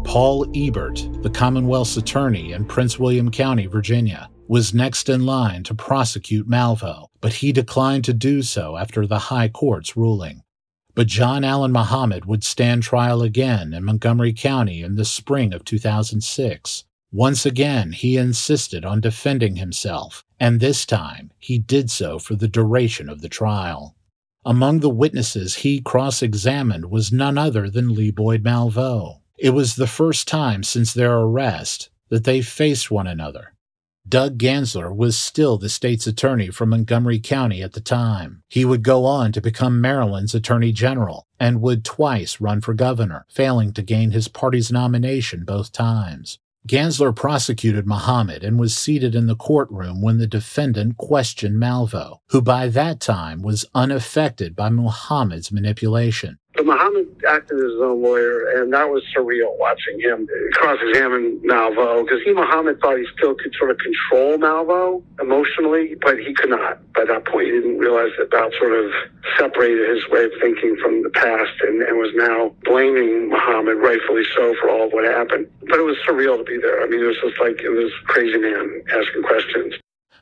[0.07, 5.75] Paul Ebert, the Commonwealth's attorney in Prince William County, Virginia, was next in line to
[5.75, 10.43] prosecute Malvo, but he declined to do so after the High Court's ruling.
[10.99, 15.65] But John Allen Muhammad would stand trial again in Montgomery County in the spring of
[15.65, 16.87] 2006.
[17.13, 22.49] Once again, he insisted on defending himself, and this time he did so for the
[22.49, 23.95] duration of the trial.
[24.45, 29.21] Among the witnesses he cross examined was none other than Lee Boyd Malvo.
[29.39, 33.55] It was the first time since their arrest that they faced one another.
[34.07, 38.43] Doug Gansler was still the state's attorney for Montgomery County at the time.
[38.49, 43.27] He would go on to become Maryland's attorney general and would twice run for governor,
[43.29, 46.39] failing to gain his party's nomination both times.
[46.67, 52.43] Gansler prosecuted Muhammad and was seated in the courtroom when the defendant questioned Malvo, who
[52.43, 56.39] by that time was unaffected by Muhammad's manipulation.
[56.59, 62.03] But Muhammad acted as his own lawyer, and that was surreal watching him cross-examine Malvo
[62.03, 66.51] because he Muhammad thought he still could sort of control Malvo emotionally, but he could
[66.51, 66.83] not.
[66.95, 68.91] By that point, he didn't realize that Val sort of
[69.39, 74.25] separated his way of thinking from the past and, and was now blaming Muhammad, rightfully
[74.35, 75.47] so, for all of what happened.
[75.71, 76.83] But it was surreal to be there.
[76.83, 79.75] I mean, it was just like it was crazy man asking questions.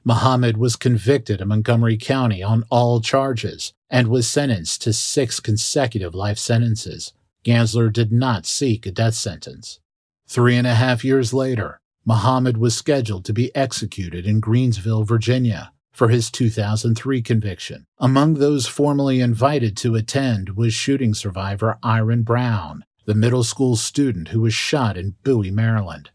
[0.06, 6.14] Muhammad was convicted in Montgomery County on all charges and was sentenced to six consecutive
[6.14, 7.12] life sentences.
[7.44, 9.80] Gansler did not seek a death sentence.
[10.28, 15.72] Three and a half years later, Muhammad was scheduled to be executed in Greensville, Virginia,
[15.90, 17.84] for his 2003 conviction.
[17.98, 24.28] Among those formally invited to attend was shooting survivor Iran Brown, the middle school student
[24.28, 26.10] who was shot in Bowie, Maryland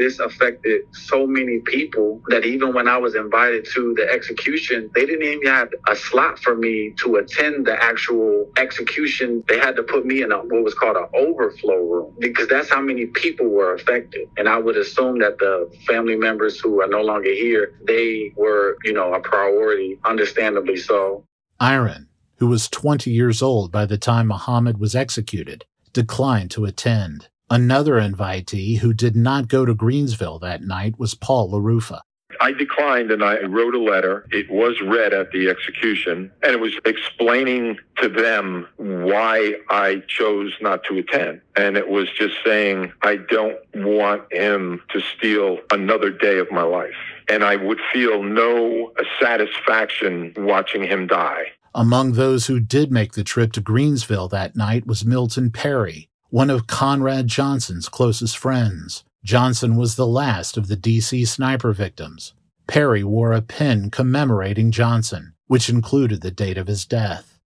[0.00, 5.04] this affected so many people that even when I was invited to the execution, they
[5.04, 9.44] didn't even have a slot for me to attend the actual execution.
[9.46, 12.70] They had to put me in a, what was called an overflow room because that's
[12.70, 14.26] how many people were affected.
[14.38, 18.78] And I would assume that the family members who are no longer here, they were,
[18.84, 21.24] you know, a priority, understandably so.
[21.60, 27.28] Iran, who was 20 years old by the time Muhammad was executed, declined to attend.
[27.52, 31.98] Another invitee who did not go to Greensville that night was Paul LaRuffa.
[32.40, 34.24] I declined and I wrote a letter.
[34.30, 40.52] It was read at the execution and it was explaining to them why I chose
[40.60, 41.40] not to attend.
[41.56, 46.62] And it was just saying, I don't want him to steal another day of my
[46.62, 46.94] life.
[47.28, 51.46] And I would feel no satisfaction watching him die.
[51.74, 56.48] Among those who did make the trip to Greensville that night was Milton Perry, one
[56.48, 59.02] of Conrad Johnson's closest friends.
[59.24, 62.34] Johnson was the last of the DC sniper victims.
[62.68, 67.40] Perry wore a pin commemorating Johnson, which included the date of his death.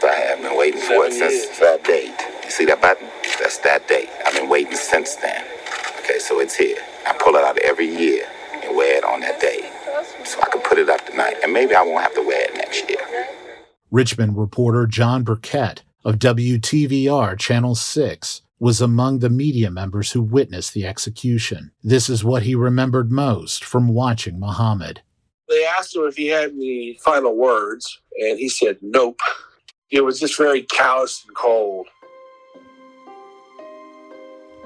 [0.00, 2.14] I have been waiting for it since that date.
[2.44, 3.08] You see that button?
[3.40, 4.08] That's that date.
[4.24, 5.44] I've been waiting since then.
[6.04, 6.78] Okay, so it's here.
[7.04, 8.24] I pull it out every year
[8.62, 9.72] and wear it on that day.
[10.24, 11.34] So I can put it up tonight.
[11.42, 13.26] And maybe I won't have to wear it next year.
[13.90, 20.72] Richmond reporter John Burkett of WTVR Channel 6 was among the media members who witnessed
[20.72, 21.70] the execution.
[21.84, 25.02] This is what he remembered most from watching Muhammad.
[25.50, 29.20] They asked him if he had any final words, and he said, nope.
[29.90, 31.88] It was just very callous and cold.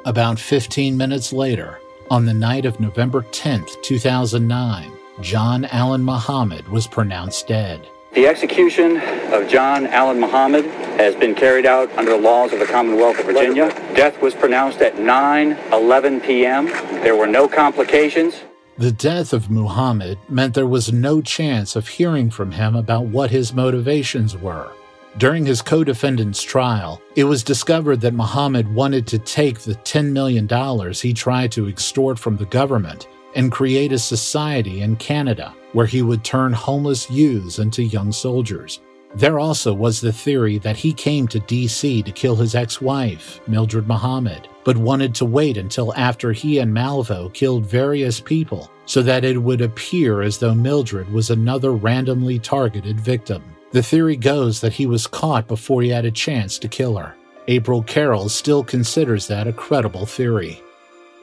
[0.05, 6.87] About 15 minutes later, on the night of November 10th, 2009, John Allen Muhammad was
[6.87, 7.88] pronounced dead.
[8.14, 9.01] The execution
[9.33, 10.66] of John Allen Muhammad
[11.01, 13.70] has been carried out under the laws of the Commonwealth of Virginia.
[13.94, 16.66] Death was pronounced at 9:11 p.m.
[17.03, 18.35] There were no complications.
[18.77, 23.31] The death of Muhammad meant there was no chance of hearing from him about what
[23.31, 24.69] his motivations were.
[25.17, 30.13] During his co defendant's trial, it was discovered that Muhammad wanted to take the $10
[30.13, 30.46] million
[30.92, 36.02] he tried to extort from the government and create a society in Canada where he
[36.02, 38.81] would turn homeless youths into young soldiers.
[39.14, 43.40] There also was the theory that he came to DC to kill his ex wife,
[43.46, 49.02] Mildred Muhammad, but wanted to wait until after he and Malvo killed various people so
[49.02, 53.42] that it would appear as though Mildred was another randomly targeted victim.
[53.73, 57.14] The theory goes that he was caught before he had a chance to kill her.
[57.48, 60.62] April Carroll still considers that a credible theory.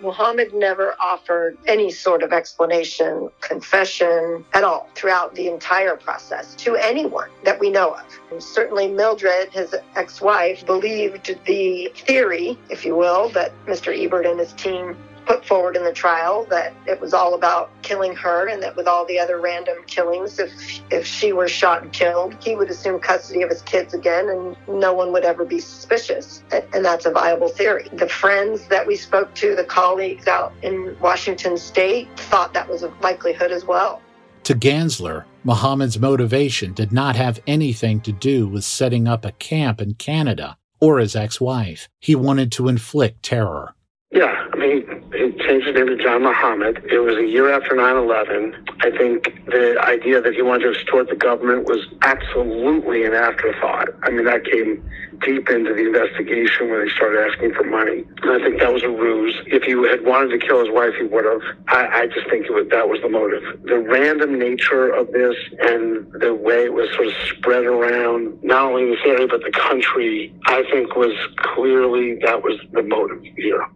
[0.01, 6.75] Muhammad never offered any sort of explanation, confession at all throughout the entire process to
[6.75, 8.05] anyone that we know of.
[8.31, 13.97] And certainly, Mildred, his ex wife, believed the theory, if you will, that Mr.
[13.97, 14.95] Ebert and his team
[15.29, 18.87] put forward in the trial that it was all about killing her and that with
[18.87, 22.99] all the other random killings if if she were shot and killed he would assume
[22.99, 27.11] custody of his kids again and no one would ever be suspicious and that's a
[27.11, 32.51] viable theory the friends that we spoke to the colleagues out in Washington state thought
[32.55, 34.01] that was a likelihood as well
[34.45, 39.79] to Gansler, Muhammad's motivation did not have anything to do with setting up a camp
[39.79, 41.87] in Canada or his ex wife.
[41.99, 43.75] He wanted to inflict terror.
[44.11, 46.81] Yeah, I mean, he changed his name to John Muhammad.
[46.89, 48.55] It was a year after 9-11.
[48.79, 53.89] I think the idea that he wanted to extort the government was absolutely an afterthought.
[54.03, 54.81] I mean, that came
[55.19, 58.05] deep into the investigation when they started asking for money.
[58.23, 59.35] And I think that was a ruse.
[59.47, 61.41] If he had wanted to kill his wife, he would have.
[61.67, 63.43] I, I just think it was, that was the motive.
[63.63, 68.71] The random nature of this and the way it was sort of spread around, not
[68.71, 73.67] only this area, but the country, I think was clearly that was the motive here.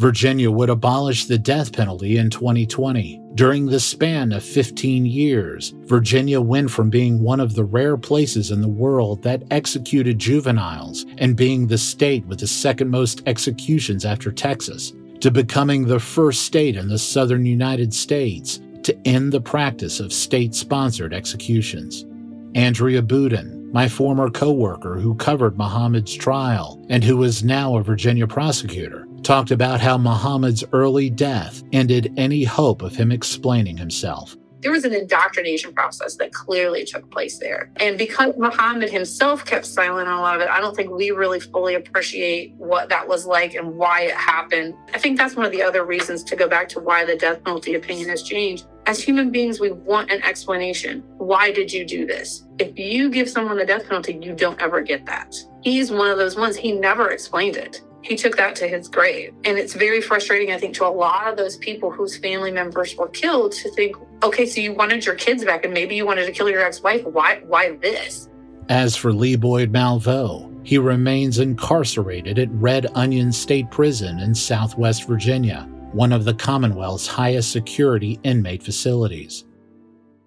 [0.00, 3.20] Virginia would abolish the death penalty in 2020.
[3.34, 8.50] During the span of 15 years, Virginia went from being one of the rare places
[8.50, 14.06] in the world that executed juveniles and being the state with the second most executions
[14.06, 19.40] after Texas to becoming the first state in the southern United States to end the
[19.42, 22.06] practice of state sponsored executions.
[22.54, 28.26] Andrea Budin, my former coworker who covered Muhammad's trial and who is now a Virginia
[28.26, 34.36] prosecutor, talked about how Muhammad's early death ended any hope of him explaining himself.
[34.60, 37.72] There was an indoctrination process that clearly took place there.
[37.76, 41.12] And because Muhammad himself kept silent on a lot of it, I don't think we
[41.12, 44.74] really fully appreciate what that was like and why it happened.
[44.92, 47.42] I think that's one of the other reasons to go back to why the death
[47.42, 48.66] penalty opinion has changed.
[48.84, 51.04] As human beings, we want an explanation.
[51.16, 52.44] Why did you do this?
[52.58, 55.34] If you give someone the death penalty, you don't ever get that.
[55.62, 59.34] He's one of those ones, he never explained it he took that to his grave.
[59.44, 62.94] And it's very frustrating, I think, to a lot of those people whose family members
[62.96, 66.26] were killed to think, okay, so you wanted your kids back and maybe you wanted
[66.26, 67.04] to kill your ex-wife.
[67.04, 68.28] Why why this?
[68.68, 75.06] As for Lee Boyd Malvo, he remains incarcerated at Red Onion State Prison in Southwest
[75.06, 79.44] Virginia, one of the Commonwealth's highest security inmate facilities.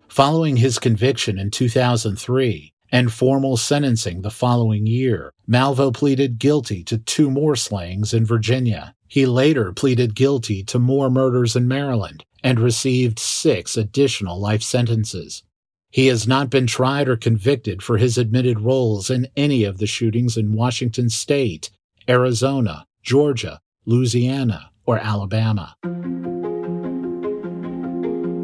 [0.09, 5.33] Following his conviction in 2003, and formal sentencing the following year.
[5.49, 8.93] Malvo pleaded guilty to two more slayings in Virginia.
[9.07, 15.41] He later pleaded guilty to more murders in Maryland and received six additional life sentences.
[15.89, 19.87] He has not been tried or convicted for his admitted roles in any of the
[19.87, 21.71] shootings in Washington state,
[22.07, 25.75] Arizona, Georgia, Louisiana, or Alabama.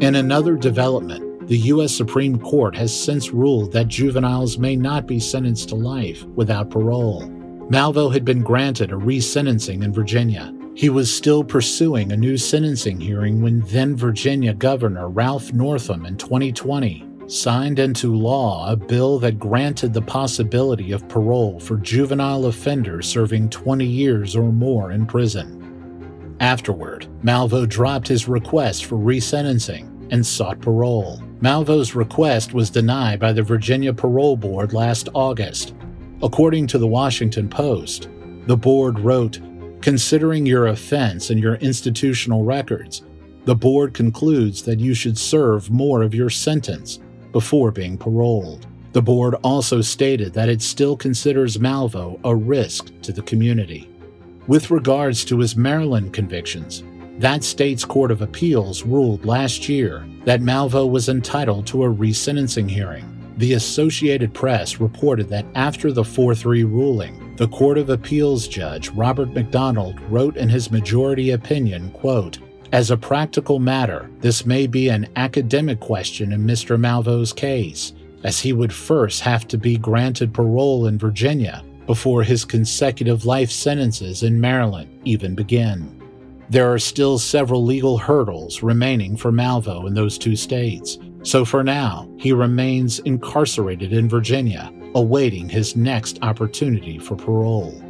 [0.00, 1.94] In another development, the U.S.
[1.94, 7.22] Supreme Court has since ruled that juveniles may not be sentenced to life without parole.
[7.70, 10.54] Malvo had been granted a resentencing in Virginia.
[10.74, 16.16] He was still pursuing a new sentencing hearing when then Virginia Governor Ralph Northam in
[16.16, 23.06] 2020 signed into law a bill that granted the possibility of parole for juvenile offenders
[23.08, 26.36] serving 20 years or more in prison.
[26.40, 31.22] Afterward, Malvo dropped his request for resentencing and sought parole.
[31.40, 35.74] Malvo's request was denied by the Virginia Parole Board last August.
[36.22, 38.10] According to the Washington Post,
[38.46, 39.40] the board wrote,
[39.80, 43.02] Considering your offense and your institutional records,
[43.46, 46.98] the board concludes that you should serve more of your sentence
[47.32, 48.66] before being paroled.
[48.92, 53.88] The board also stated that it still considers Malvo a risk to the community.
[54.46, 56.82] With regards to his Maryland convictions,
[57.20, 62.68] that state's Court of Appeals ruled last year that Malvo was entitled to a resentencing
[62.70, 63.04] hearing.
[63.36, 68.88] The Associated Press reported that after the 4 3 ruling, the Court of Appeals judge
[68.92, 72.38] Robert McDonald wrote in his majority opinion, quote,
[72.72, 76.80] As a practical matter, this may be an academic question in Mr.
[76.80, 77.92] Malvo's case,
[78.24, 83.50] as he would first have to be granted parole in Virginia before his consecutive life
[83.50, 85.99] sentences in Maryland even begin.
[86.50, 91.62] There are still several legal hurdles remaining for Malvo in those two states, so for
[91.62, 97.80] now, he remains incarcerated in Virginia, awaiting his next opportunity for parole.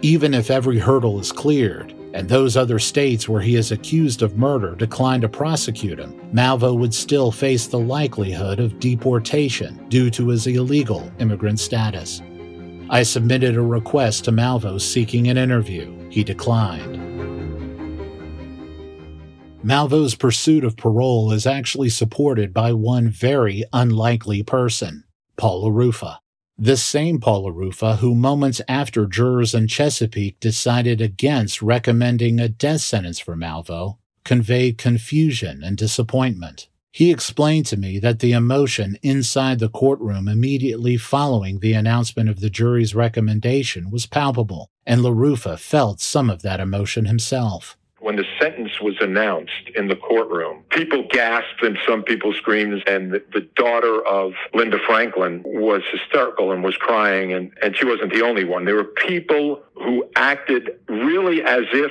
[0.00, 4.38] Even if every hurdle is cleared, and those other states where he is accused of
[4.38, 10.28] murder decline to prosecute him, Malvo would still face the likelihood of deportation due to
[10.28, 12.22] his illegal immigrant status.
[12.88, 15.94] I submitted a request to Malvo seeking an interview.
[16.08, 17.07] He declined.
[19.68, 25.04] Malvo's pursuit of parole is actually supported by one very unlikely person,
[25.36, 26.16] Paul LaRuffa.
[26.56, 32.80] This same Paul LaRuffa, who moments after jurors in Chesapeake decided against recommending a death
[32.80, 36.68] sentence for Malvo, conveyed confusion and disappointment.
[36.90, 42.40] He explained to me that the emotion inside the courtroom immediately following the announcement of
[42.40, 48.24] the jury's recommendation was palpable, and LaRuffa felt some of that emotion himself when the
[48.40, 52.82] sentence was announced in the courtroom, people gasped and some people screamed.
[52.86, 57.32] And the, daughter of Linda Franklin was hysterical and was crying.
[57.32, 58.64] And, and she wasn't the only one.
[58.64, 61.90] There were people who acted really as if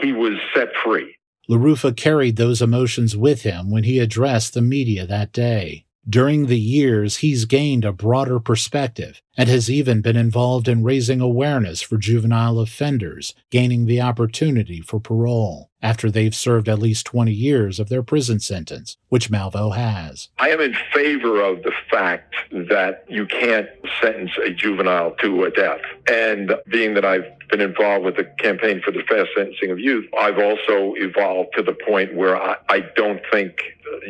[0.00, 1.16] he was set free.
[1.48, 5.84] LaRuffa carried those emotions with him when he addressed the media that day.
[6.08, 11.20] During the years, he's gained a broader perspective and has even been involved in raising
[11.20, 17.32] awareness for juvenile offenders gaining the opportunity for parole after they've served at least 20
[17.32, 20.28] years of their prison sentence, which Malvo has.
[20.38, 23.68] I am in favor of the fact that you can't
[24.00, 25.80] sentence a juvenile to a death.
[26.10, 27.26] And being that I've
[27.56, 31.62] been involved with the campaign for the fast sentencing of youth, I've also evolved to
[31.62, 33.58] the point where I, I don't think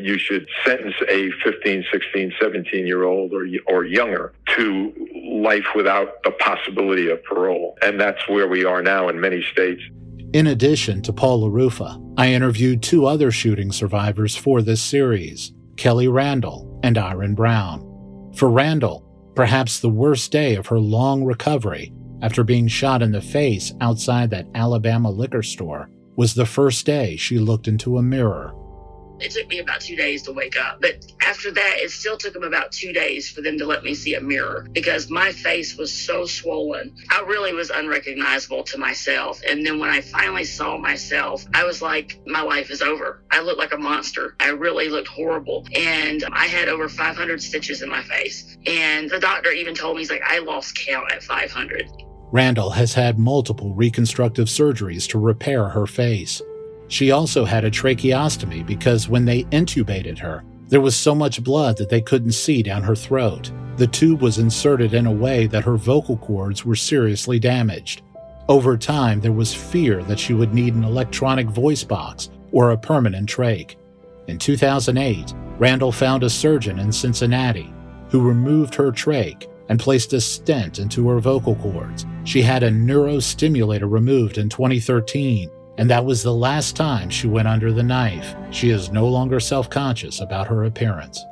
[0.00, 4.92] you should sentence a 15, 16, 17 year old or, or younger to
[5.42, 7.76] life without the possibility of parole.
[7.82, 9.82] And that's where we are now in many states.
[10.32, 16.08] In addition to Paul LaRuffa, I interviewed two other shooting survivors for this series Kelly
[16.08, 18.32] Randall and Iran Brown.
[18.36, 19.04] For Randall,
[19.36, 21.92] perhaps the worst day of her long recovery
[22.24, 27.16] after being shot in the face outside that Alabama liquor store was the first day
[27.16, 28.54] she looked into a mirror
[29.20, 30.80] it took me about two days to wake up.
[30.80, 33.94] But after that, it still took them about two days for them to let me
[33.94, 36.94] see a mirror because my face was so swollen.
[37.10, 39.40] I really was unrecognizable to myself.
[39.48, 43.22] And then when I finally saw myself, I was like, my life is over.
[43.30, 44.36] I looked like a monster.
[44.40, 45.66] I really looked horrible.
[45.74, 48.56] And I had over 500 stitches in my face.
[48.66, 52.03] And the doctor even told me, he's like, I lost count at 500.
[52.34, 56.42] Randall has had multiple reconstructive surgeries to repair her face.
[56.88, 61.76] She also had a tracheostomy because when they intubated her, there was so much blood
[61.76, 63.52] that they couldn't see down her throat.
[63.76, 68.02] The tube was inserted in a way that her vocal cords were seriously damaged.
[68.48, 72.76] Over time, there was fear that she would need an electronic voice box or a
[72.76, 73.76] permanent trach.
[74.26, 77.72] In 2008, Randall found a surgeon in Cincinnati
[78.08, 82.04] who removed her trach and placed a stent into her vocal cords.
[82.24, 87.48] She had a neurostimulator removed in 2013 and that was the last time she went
[87.48, 88.34] under the knife.
[88.50, 91.24] She is no longer self conscious about her appearance.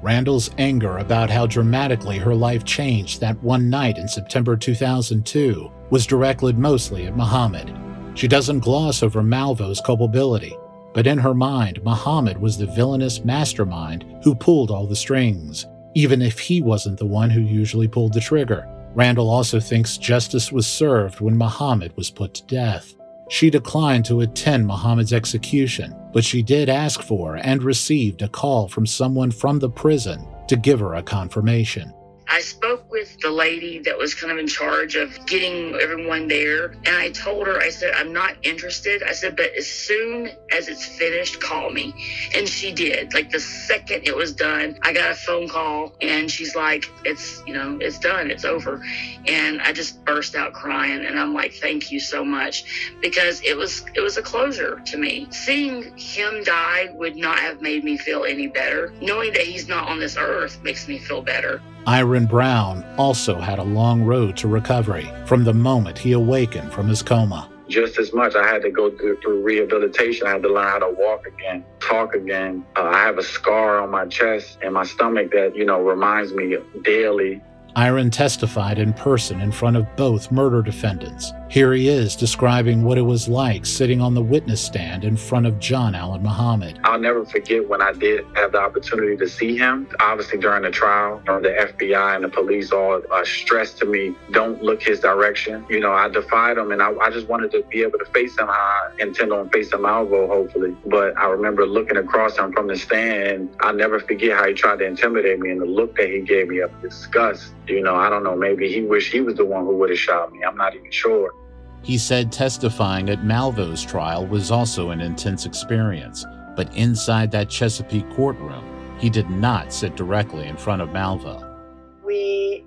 [0.00, 6.06] Randall's anger about how dramatically her life changed that one night in September 2002 was
[6.06, 7.74] directed mostly at Muhammad.
[8.14, 10.56] She doesn't gloss over Malvo's culpability,
[10.94, 16.22] but in her mind, Muhammad was the villainous mastermind who pulled all the strings, even
[16.22, 18.68] if he wasn't the one who usually pulled the trigger.
[18.94, 22.94] Randall also thinks justice was served when Muhammad was put to death.
[23.28, 28.68] She declined to attend Muhammad's execution, but she did ask for and received a call
[28.68, 31.92] from someone from the prison to give her a confirmation.
[32.30, 36.66] I spoke with the lady that was kind of in charge of getting everyone there.
[36.66, 39.02] And I told her, I said, I'm not interested.
[39.02, 41.94] I said, but as soon as it's finished, call me.
[42.34, 43.14] And she did.
[43.14, 47.42] Like the second it was done, I got a phone call and she's like, it's,
[47.46, 48.30] you know, it's done.
[48.30, 48.84] It's over.
[49.26, 51.06] And I just burst out crying.
[51.06, 54.98] And I'm like, thank you so much because it was, it was a closure to
[54.98, 55.28] me.
[55.30, 58.92] Seeing him die would not have made me feel any better.
[59.00, 61.62] Knowing that he's not on this earth makes me feel better.
[61.88, 66.86] Iran Brown also had a long road to recovery from the moment he awakened from
[66.86, 67.48] his coma.
[67.66, 70.26] Just as much, I had to go through, through rehabilitation.
[70.26, 72.66] I had to learn how to walk again, talk again.
[72.76, 76.34] Uh, I have a scar on my chest and my stomach that, you know, reminds
[76.34, 77.40] me daily
[77.76, 81.32] Iran testified in person in front of both murder defendants.
[81.50, 85.46] Here he is describing what it was like sitting on the witness stand in front
[85.46, 86.78] of John Allen Muhammad.
[86.84, 89.88] I'll never forget when I did have the opportunity to see him.
[89.98, 94.62] Obviously, during the trial, the FBI and the police all uh, stressed to me, don't
[94.62, 95.64] look his direction.
[95.70, 98.38] You know, I defied him and I, I just wanted to be able to face
[98.38, 100.76] him I intend on facing Malvo, hopefully.
[100.84, 103.56] But I remember looking across him from the stand.
[103.60, 106.48] I'll never forget how he tried to intimidate me and the look that he gave
[106.48, 109.64] me of disgust you know, I don't know, maybe he wished he was the one
[109.64, 110.42] who would have shot me.
[110.42, 111.34] I'm not even sure.
[111.82, 116.24] He said testifying at Malvo's trial was also an intense experience,
[116.56, 118.64] but inside that Chesapeake courtroom,
[118.98, 121.48] he did not sit directly in front of Malvo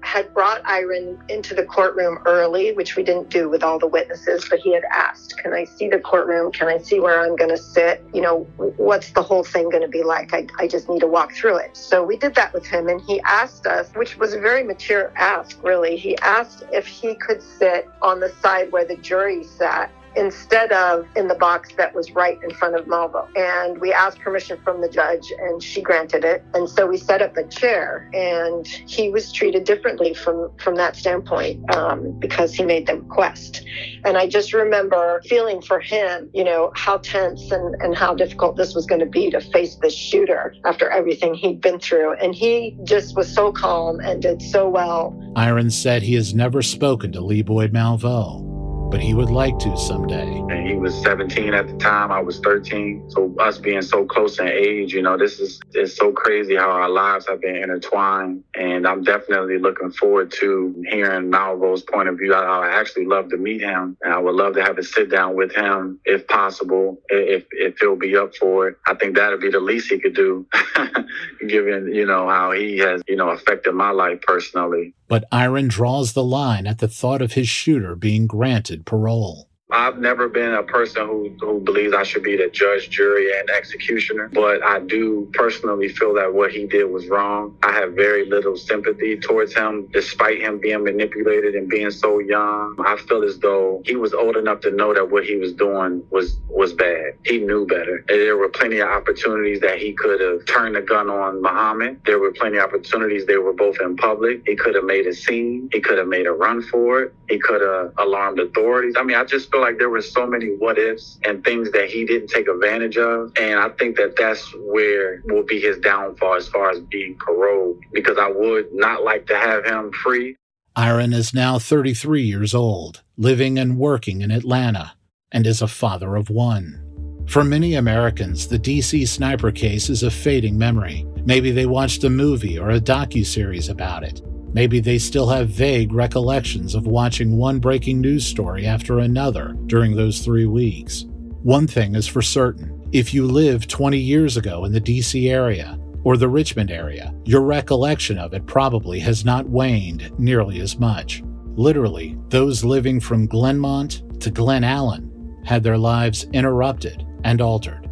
[0.01, 4.47] had brought Iran into the courtroom early, which we didn't do with all the witnesses,
[4.49, 6.51] but he had asked, Can I see the courtroom?
[6.51, 8.03] Can I see where I'm going to sit?
[8.13, 8.39] You know,
[8.77, 10.33] what's the whole thing going to be like?
[10.33, 11.77] I, I just need to walk through it.
[11.77, 15.13] So we did that with him, and he asked us, which was a very mature
[15.15, 15.97] ask, really.
[15.97, 21.07] He asked if he could sit on the side where the jury sat instead of
[21.15, 23.27] in the box that was right in front of Malvo.
[23.35, 26.43] And we asked permission from the judge and she granted it.
[26.53, 30.95] And so we set up a chair and he was treated differently from, from that
[30.95, 33.63] standpoint um, because he made the request.
[34.03, 38.57] And I just remember feeling for him, you know, how tense and, and how difficult
[38.57, 42.13] this was going to be to face this shooter after everything he'd been through.
[42.13, 45.17] And he just was so calm and did so well.
[45.35, 48.50] Irons said he has never spoken to Lee Boyd Malvo
[48.91, 50.27] but he would like to someday.
[50.27, 53.09] And he was 17 at the time, I was 13.
[53.09, 56.69] So us being so close in age, you know, this is it's so crazy how
[56.69, 58.43] our lives have been intertwined.
[58.53, 62.33] And I'm definitely looking forward to hearing Malvo's point of view.
[62.33, 65.09] I, I actually love to meet him, and I would love to have a sit
[65.09, 68.77] down with him if possible, if if he'll be up for it.
[68.85, 70.45] I think that'd be the least he could do,
[71.47, 74.93] given you know how he has you know affected my life personally.
[75.07, 79.50] But Iran draws the line at the thought of his shooter being granted parole.
[79.71, 83.49] I've never been a person who, who believes I should be the judge, jury, and
[83.49, 87.55] executioner, but I do personally feel that what he did was wrong.
[87.63, 92.75] I have very little sympathy towards him, despite him being manipulated and being so young.
[92.85, 96.03] I feel as though he was old enough to know that what he was doing
[96.09, 97.13] was was bad.
[97.25, 98.03] He knew better.
[98.07, 102.01] There were plenty of opportunities that he could have turned the gun on Muhammad.
[102.05, 103.25] There were plenty of opportunities.
[103.25, 104.43] They were both in public.
[104.45, 105.69] He could have made a scene.
[105.71, 107.13] He could have made a run for it.
[107.29, 108.95] He could have alarmed authorities.
[108.97, 112.05] I mean, I just like there were so many what ifs and things that he
[112.05, 113.31] didn't take advantage of.
[113.37, 117.79] And I think that that's where will be his downfall as far as being paroled,
[117.93, 120.35] because I would not like to have him free.
[120.77, 124.93] Iran is now 33 years old, living and working in Atlanta,
[125.31, 126.81] and is a father of one.
[127.27, 131.05] For many Americans, the DC sniper case is a fading memory.
[131.23, 134.21] Maybe they watched a movie or a docu-series about it.
[134.53, 139.95] Maybe they still have vague recollections of watching one breaking news story after another during
[139.95, 141.05] those three weeks.
[141.43, 145.79] One thing is for certain if you lived 20 years ago in the DC area
[146.03, 151.23] or the Richmond area, your recollection of it probably has not waned nearly as much.
[151.55, 157.89] Literally, those living from Glenmont to Glen Allen had their lives interrupted and altered.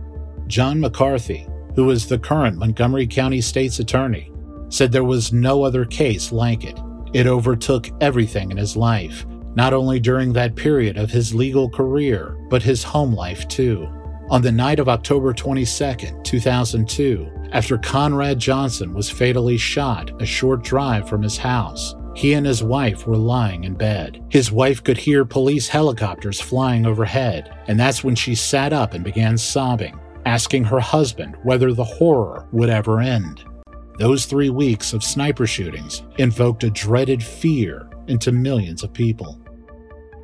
[0.48, 4.32] John McCarthy, who is the current Montgomery County State's Attorney,
[4.70, 6.80] said there was no other case like it.
[7.14, 12.38] It overtook everything in his life, not only during that period of his legal career,
[12.50, 13.88] but his home life too.
[14.30, 20.64] On the night of October 22, 2002, after Conrad Johnson was fatally shot a short
[20.64, 24.24] drive from his house, he and his wife were lying in bed.
[24.30, 29.04] His wife could hear police helicopters flying overhead, and that's when she sat up and
[29.04, 33.44] began sobbing, asking her husband whether the horror would ever end.
[34.00, 39.38] Those three weeks of sniper shootings invoked a dreaded fear into millions of people.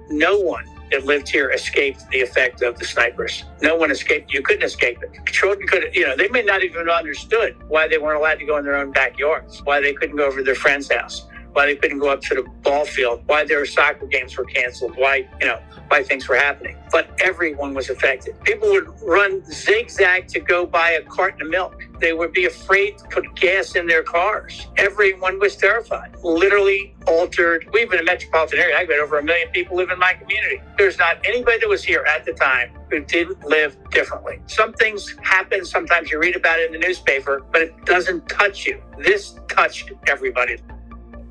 [0.09, 3.43] No one that lived here escaped the effect of the snipers.
[3.61, 4.33] No one escaped.
[4.33, 5.25] You couldn't escape it.
[5.25, 8.55] Children could, you know, they may not even understood why they weren't allowed to go
[8.55, 11.75] in their own backyards, why they couldn't go over to their friend's house, why they
[11.77, 15.47] couldn't go up to the ball field, why their soccer games were canceled, why, you
[15.47, 16.75] know, why things were happening.
[16.91, 18.39] But everyone was affected.
[18.43, 21.81] People would run zigzag to go buy a carton of milk.
[22.01, 24.67] They would be afraid to put gas in their cars.
[24.75, 26.13] Everyone was terrified.
[26.23, 27.69] Literally altered.
[27.71, 28.77] We live in a metropolitan area.
[28.77, 30.61] I've got over a million people live in my community.
[30.77, 34.41] There's not anybody that was here at the time who didn't live differently.
[34.47, 35.63] Some things happen.
[35.63, 38.81] Sometimes you read about it in the newspaper, but it doesn't touch you.
[38.97, 40.57] This touched everybody.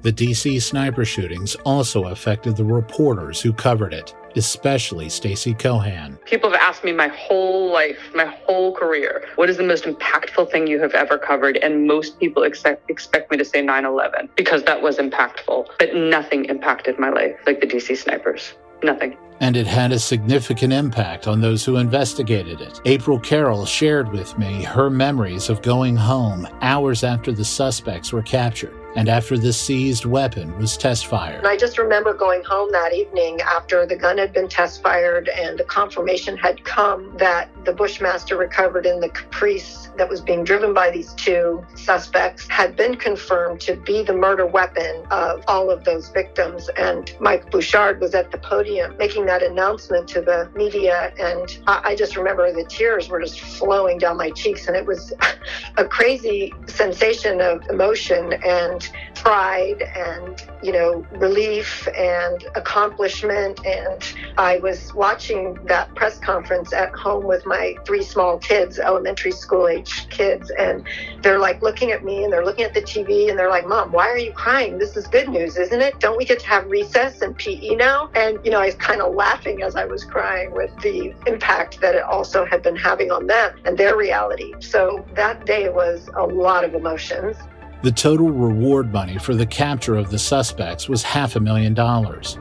[0.05, 6.19] The DC sniper shootings also affected the reporters who covered it especially Stacy Cohan.
[6.25, 10.51] People have asked me my whole life, my whole career, what is the most impactful
[10.51, 11.57] thing you have ever covered?
[11.59, 15.69] And most people expect, expect me to say 9 11 because that was impactful.
[15.79, 18.55] But nothing impacted my life like the DC snipers.
[18.83, 19.17] Nothing.
[19.41, 22.81] And it had a significant impact on those who investigated it.
[22.85, 28.23] April Carroll shared with me her memories of going home hours after the suspects were
[28.23, 31.38] captured and after the seized weapon was test fired.
[31.38, 35.28] And I just remember going home that evening after the gun had been test fired
[35.28, 40.45] and the confirmation had come that the Bushmaster recovered in the Caprice that was being
[40.45, 45.70] driven by these two suspects had been confirmed to be the murder weapon of all
[45.70, 46.68] of those victims.
[46.76, 51.12] And Mike Bouchard was at the podium making that announcement to the media.
[51.18, 54.66] And I just remember the tears were just flowing down my cheeks.
[54.66, 55.12] And it was
[55.76, 58.84] a crazy sensation of emotion and
[59.14, 63.64] pride and, you know, relief and accomplishment.
[63.64, 64.03] And
[64.37, 69.68] I was watching that press conference at home with my three small kids, elementary school
[69.68, 70.87] age kids, and
[71.22, 73.93] they're like looking at me and they're looking at the TV and they're like, Mom,
[73.93, 74.78] why are you crying?
[74.78, 76.01] This is good news, isn't it?
[76.01, 78.11] Don't we get to have recess and PE now?
[78.14, 81.80] And, you know, I was kind of laughing as I was crying with the impact
[81.80, 84.53] that it also had been having on them and their reality.
[84.61, 87.37] So that day was a lot of emotions.
[87.85, 92.39] The total reward money for the capture of the suspects was half a million dollars.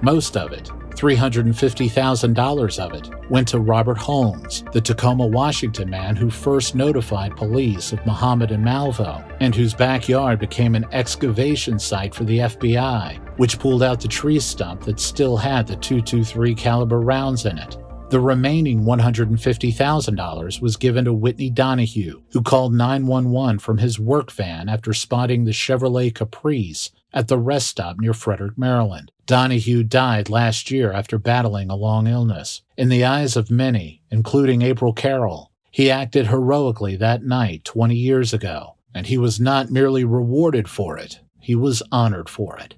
[0.00, 6.30] Most of it, $350,000 of it, went to Robert Holmes, the Tacoma, Washington man who
[6.30, 12.24] first notified police of Muhammad and Malvo, and whose backyard became an excavation site for
[12.24, 17.44] the FBI, which pulled out the tree stump that still had the 223 caliber rounds
[17.44, 17.76] in it.
[18.08, 24.68] The remaining $150,000 was given to Whitney Donahue, who called 911 from his work van
[24.68, 29.10] after spotting the Chevrolet Caprice at the rest stop near Frederick, Maryland.
[29.26, 32.62] Donahue died last year after battling a long illness.
[32.76, 38.32] In the eyes of many, including April Carroll, he acted heroically that night 20 years
[38.32, 42.76] ago, and he was not merely rewarded for it, he was honored for it.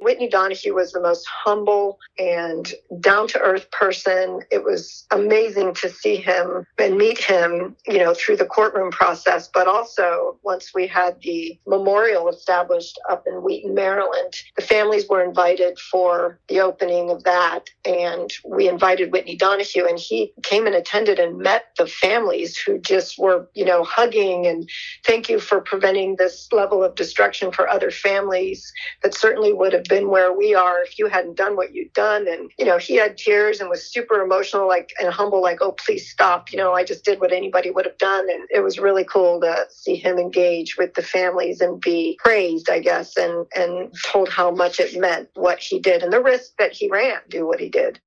[0.00, 4.40] Whitney Donahue was the most humble and down to earth person.
[4.50, 9.48] It was amazing to see him and meet him, you know, through the courtroom process.
[9.52, 15.22] But also, once we had the memorial established up in Wheaton, Maryland, the families were
[15.22, 17.64] invited for the opening of that.
[17.84, 22.78] And we invited Whitney Donahue, and he came and attended and met the families who
[22.78, 24.68] just were, you know, hugging and
[25.04, 28.72] thank you for preventing this level of destruction for other families
[29.02, 32.28] that certainly would have been where we are if you hadn't done what you'd done.
[32.28, 35.72] And, you know, he had tears and was super emotional, like, and humble, like, oh,
[35.72, 36.52] please stop.
[36.52, 38.28] You know, I just did what anybody would have done.
[38.30, 42.70] And it was really cool to see him engage with the families and be praised,
[42.70, 46.52] I guess, and, and told how much it meant what he did and the risk
[46.58, 47.98] that he ran, do what he did.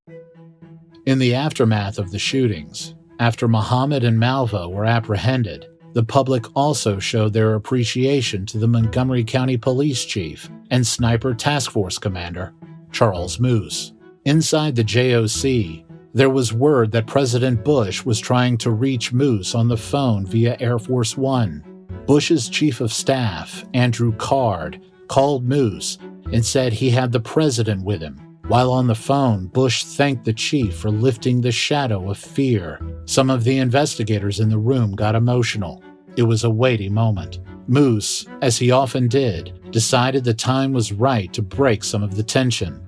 [1.06, 7.00] In the aftermath of the shootings, after Muhammad and Malvo were apprehended, the public also
[7.00, 12.54] showed their appreciation to the Montgomery County Police Chief and Sniper Task Force Commander,
[12.92, 13.94] Charles Moose.
[14.26, 15.84] Inside the JOC,
[16.14, 20.58] there was word that President Bush was trying to reach Moose on the phone via
[20.60, 21.64] Air Force One.
[22.06, 25.98] Bush's chief of staff, Andrew Card, called Moose
[26.32, 28.31] and said he had the president with him.
[28.52, 32.82] While on the phone, Bush thanked the chief for lifting the shadow of fear.
[33.06, 35.82] Some of the investigators in the room got emotional.
[36.18, 37.40] It was a weighty moment.
[37.68, 42.24] Moose, as he often did, decided the time was right to break some of the
[42.24, 42.86] tension.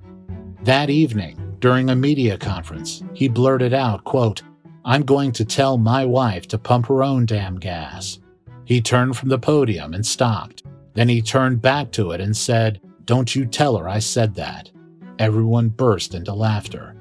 [0.63, 4.41] That evening, during a media conference, he blurted out, quote,
[4.83, 8.19] I'm going to tell my wife to pump her own damn gas.
[8.65, 10.63] He turned from the podium and stopped.
[10.93, 14.72] Then he turned back to it and said, Don't you tell her I said that.
[15.23, 16.97] Everyone burst into laughter.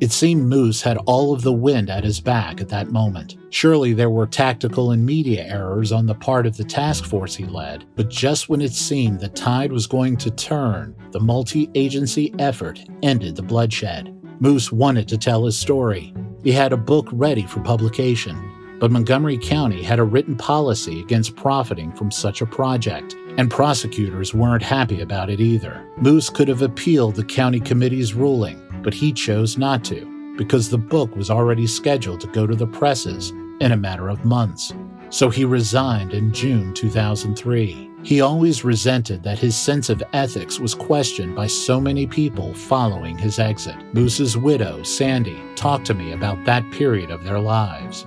[0.00, 3.36] It seemed Moose had all of the wind at his back at that moment.
[3.50, 7.44] Surely there were tactical and media errors on the part of the task force he
[7.44, 12.32] led, but just when it seemed the tide was going to turn, the multi agency
[12.38, 14.18] effort ended the bloodshed.
[14.40, 16.14] Moose wanted to tell his story.
[16.42, 21.36] He had a book ready for publication, but Montgomery County had a written policy against
[21.36, 25.88] profiting from such a project, and prosecutors weren't happy about it either.
[25.96, 30.78] Moose could have appealed the county committee's ruling, but he chose not to because the
[30.78, 33.30] book was already scheduled to go to the presses
[33.60, 34.74] in a matter of months.
[35.10, 37.90] So he resigned in June 2003.
[38.02, 43.16] He always resented that his sense of ethics was questioned by so many people following
[43.16, 43.76] his exit.
[43.94, 48.06] Moose's widow, Sandy, talked to me about that period of their lives.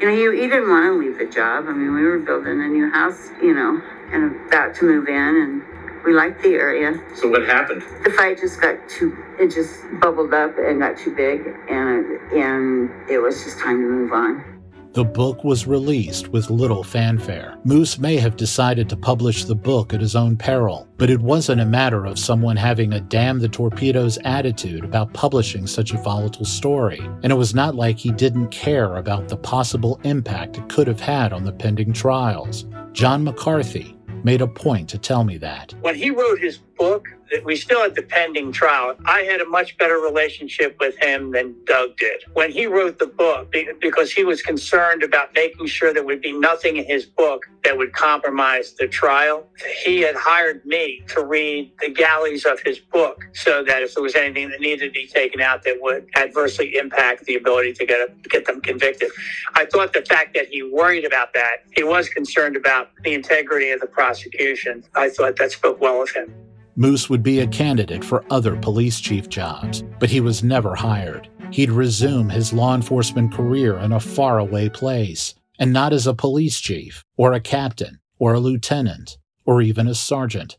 [0.00, 1.66] You know, he, he didn't want to leave the job.
[1.68, 3.80] I mean, we were building a new house, you know,
[4.12, 5.62] and about to move in, and
[6.04, 7.00] we liked the area.
[7.14, 7.82] So what happened?
[8.04, 12.90] The fight just got too, it just bubbled up and got too big, and and
[13.10, 14.55] it was just time to move on.
[14.96, 17.58] The book was released with little fanfare.
[17.64, 21.60] Moose may have decided to publish the book at his own peril, but it wasn't
[21.60, 26.46] a matter of someone having a damn the torpedoes attitude about publishing such a volatile
[26.46, 30.86] story, and it was not like he didn't care about the possible impact it could
[30.86, 32.64] have had on the pending trials.
[32.94, 35.74] John McCarthy made a point to tell me that.
[35.82, 37.06] When he wrote his book,
[37.44, 38.94] we still had the pending trial.
[39.06, 42.22] I had a much better relationship with him than Doug did.
[42.34, 46.32] When he wrote the book, because he was concerned about making sure there would be
[46.32, 49.46] nothing in his book that would compromise the trial,
[49.84, 54.02] he had hired me to read the galleys of his book so that if there
[54.02, 57.86] was anything that needed to be taken out that would adversely impact the ability to
[57.86, 59.10] get, a, get them convicted.
[59.54, 63.70] I thought the fact that he worried about that, he was concerned about the integrity
[63.70, 64.84] of the prosecution.
[64.94, 66.32] I thought that spoke well of him.
[66.78, 71.26] Moose would be a candidate for other police chief jobs, but he was never hired.
[71.50, 76.60] He'd resume his law enforcement career in a faraway place, and not as a police
[76.60, 79.16] chief, or a captain, or a lieutenant,
[79.46, 80.58] or even a sergeant.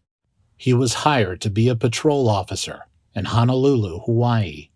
[0.56, 4.70] He was hired to be a patrol officer in Honolulu, Hawaii.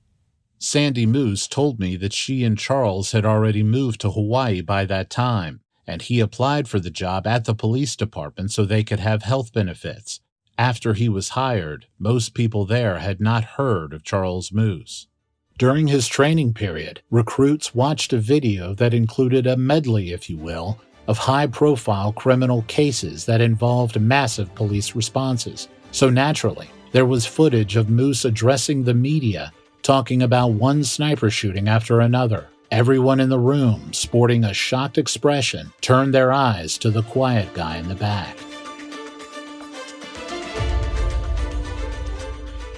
[0.59, 5.09] Sandy Moose told me that she and Charles had already moved to Hawaii by that
[5.09, 9.23] time, and he applied for the job at the police department so they could have
[9.23, 10.21] health benefits.
[10.61, 15.07] After he was hired, most people there had not heard of Charles Moose.
[15.57, 20.79] During his training period, recruits watched a video that included a medley, if you will,
[21.07, 25.67] of high profile criminal cases that involved massive police responses.
[25.91, 29.51] So naturally, there was footage of Moose addressing the media,
[29.81, 32.49] talking about one sniper shooting after another.
[32.69, 37.77] Everyone in the room, sporting a shocked expression, turned their eyes to the quiet guy
[37.77, 38.37] in the back.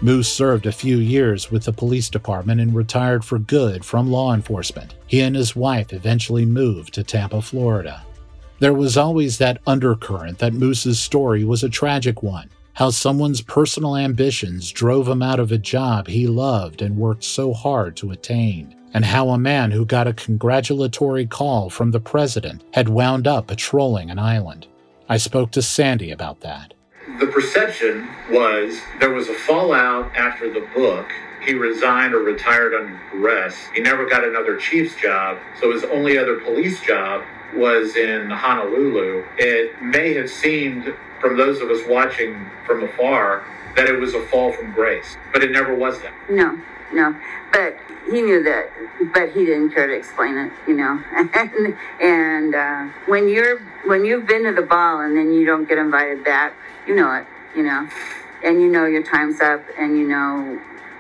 [0.04, 4.34] Moose served a few years with the police department and retired for good from law
[4.34, 4.96] enforcement.
[5.08, 8.04] He and his wife eventually moved to Tampa, Florida.
[8.60, 12.50] There was always that undercurrent that Moose's story was a tragic one.
[12.74, 17.54] How someone's personal ambitions drove him out of a job he loved and worked so
[17.54, 22.62] hard to attain, and how a man who got a congratulatory call from the president
[22.74, 24.68] had wound up patrolling an island.
[25.08, 26.74] I spoke to Sandy about that
[27.20, 31.12] the perception was there was a fallout after the book.
[31.42, 33.68] He resigned or retired under duress.
[33.74, 37.24] He never got another chief's job, so his only other police job
[37.54, 39.26] was in Honolulu.
[39.38, 43.46] It may have seemed, from those of us watching from afar,
[43.76, 46.14] that it was a fall from grace, but it never was that.
[46.30, 46.58] No,
[46.94, 47.16] no.
[47.52, 48.70] But he knew that,
[49.14, 51.04] but he didn't care to explain it, you know.
[51.34, 55.68] and and uh, when you're when you've been to the ball and then you don't
[55.68, 56.54] get invited back,
[56.88, 57.26] you know it,
[57.56, 57.88] you know,
[58.44, 60.60] and you know your time's up, and you know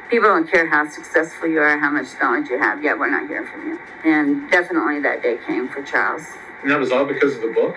[0.09, 2.84] people don't care how successful you are, how much knowledge you have.
[2.84, 3.79] Yet we're not hearing from you.
[4.05, 6.21] And definitely that day came for Charles.
[6.61, 7.75] And that was all because of the book.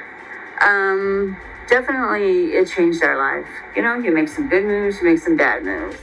[0.61, 1.37] Um,
[1.69, 3.49] definitely it changed our life.
[3.75, 5.97] You know, you make some good moves, you make some bad moves.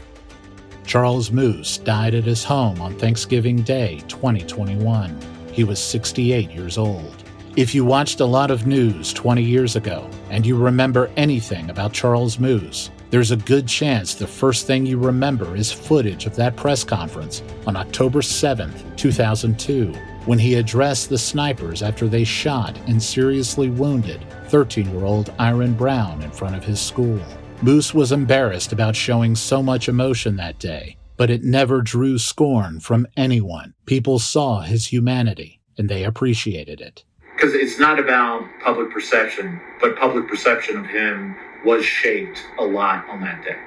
[0.86, 5.18] Charles Moose died at his home on Thanksgiving Day 2021.
[5.52, 7.23] He was 68 years old.
[7.56, 11.94] If you watched a lot of news 20 years ago and you remember anything about
[11.94, 16.56] Charles Moose, there's a good chance the first thing you remember is footage of that
[16.56, 19.94] press conference on October 7, 2002,
[20.26, 25.76] when he addressed the snipers after they shot and seriously wounded 13 year old Iran
[25.76, 27.22] Brown in front of his school.
[27.62, 32.80] Moose was embarrassed about showing so much emotion that day, but it never drew scorn
[32.80, 33.76] from anyone.
[33.86, 37.04] People saw his humanity and they appreciated it
[37.44, 41.36] because it's not about public perception, but public perception of him
[41.66, 43.58] was shaped a lot on that day.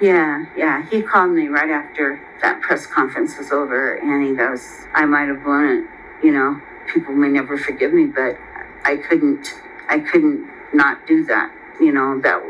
[0.00, 0.86] Yeah, yeah.
[0.90, 5.26] He called me right after that press conference was over, and he goes, "I might
[5.26, 6.24] have blown it.
[6.24, 8.38] You know, people may never forgive me, but
[8.84, 9.60] I couldn't.
[9.88, 11.50] I couldn't not do that.
[11.80, 12.40] You know, that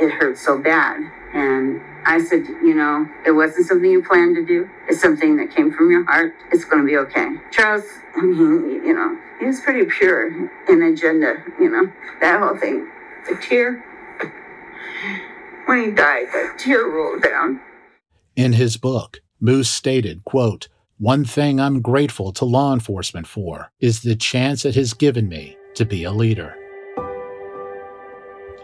[0.00, 4.44] it hurt so bad." And I said, you know, it wasn't something you planned to
[4.44, 4.70] do.
[4.88, 6.34] It's something that came from your heart.
[6.50, 7.36] It's going to be okay.
[7.52, 7.84] Charles,
[8.16, 10.28] I mean, you know, he was pretty pure
[10.68, 12.88] in agenda, you know, that whole thing.
[13.28, 13.84] The tear,
[15.66, 17.60] when he died, the tear rolled down.
[18.36, 20.68] In his book, Moose stated, quote,
[20.98, 25.56] one thing I'm grateful to law enforcement for is the chance it has given me
[25.74, 26.56] to be a leader.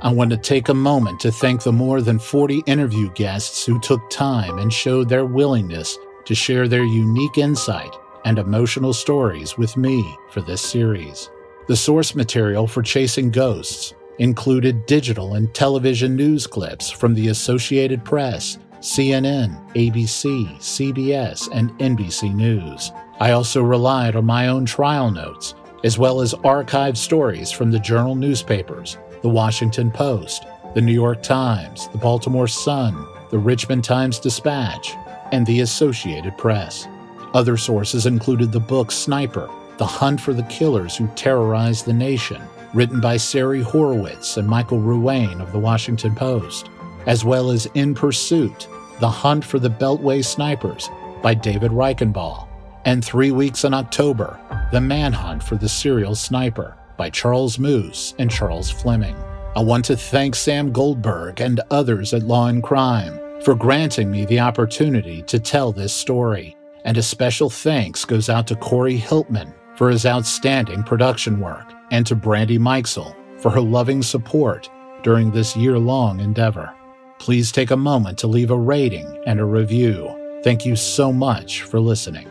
[0.00, 3.78] I want to take a moment to thank the more than 40 interview guests who
[3.80, 7.94] took time and showed their willingness to share their unique insight
[8.24, 11.30] and emotional stories with me for this series.
[11.68, 18.04] The source material for Chasing Ghosts included digital and television news clips from the Associated
[18.04, 22.90] Press, CNN, ABC, CBS, and NBC News.
[23.20, 25.54] I also relied on my own trial notes,
[25.84, 31.22] as well as archived stories from the journal newspapers the Washington Post, the New York
[31.22, 34.94] Times, the Baltimore Sun, the Richmond Times Dispatch,
[35.30, 36.88] and the Associated Press.
[37.34, 42.42] Other sources included the book Sniper The Hunt for the Killers Who Terrorized the Nation,
[42.74, 46.68] written by Sari Horowitz and Michael Ruane of the Washington Post,
[47.06, 48.68] as well as In Pursuit,
[49.00, 50.90] The Hunt for the Beltway Snipers
[51.22, 52.48] by David Reichenball,
[52.84, 54.38] and Three Weeks in October,
[54.70, 59.16] The Manhunt for the Serial Sniper by Charles Moose and Charles Fleming.
[59.56, 64.24] I want to thank Sam Goldberg and others at Law and Crime for granting me
[64.24, 66.56] the opportunity to tell this story.
[66.84, 72.06] And a special thanks goes out to Corey Hiltman for his outstanding production work and
[72.06, 74.68] to Brandy Mikesell for her loving support
[75.02, 76.72] during this year long endeavor.
[77.18, 80.40] Please take a moment to leave a rating and a review.
[80.42, 82.28] Thank you so much for listening.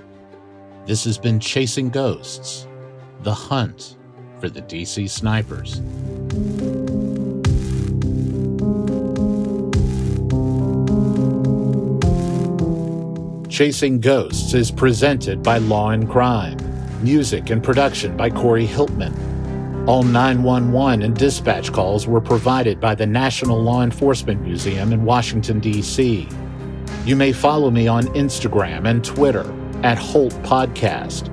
[0.85, 2.67] This has been Chasing Ghosts
[3.21, 3.97] The Hunt
[4.39, 5.79] for the DC Snipers.
[13.51, 16.57] Chasing Ghosts is presented by Law and Crime.
[17.03, 19.13] Music and production by Corey Hiltman.
[19.89, 25.59] All 911 and dispatch calls were provided by the National Law Enforcement Museum in Washington,
[25.59, 26.29] D.C.
[27.03, 31.27] You may follow me on Instagram and Twitter at Holt Podcast.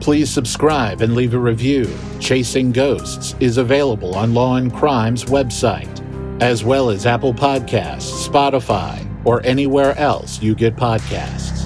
[0.00, 1.88] Please subscribe and leave a review.
[2.18, 9.11] Chasing Ghosts is available on Law and Crime's website, as well as Apple Podcasts, Spotify,
[9.24, 11.61] or anywhere else you get podcasts.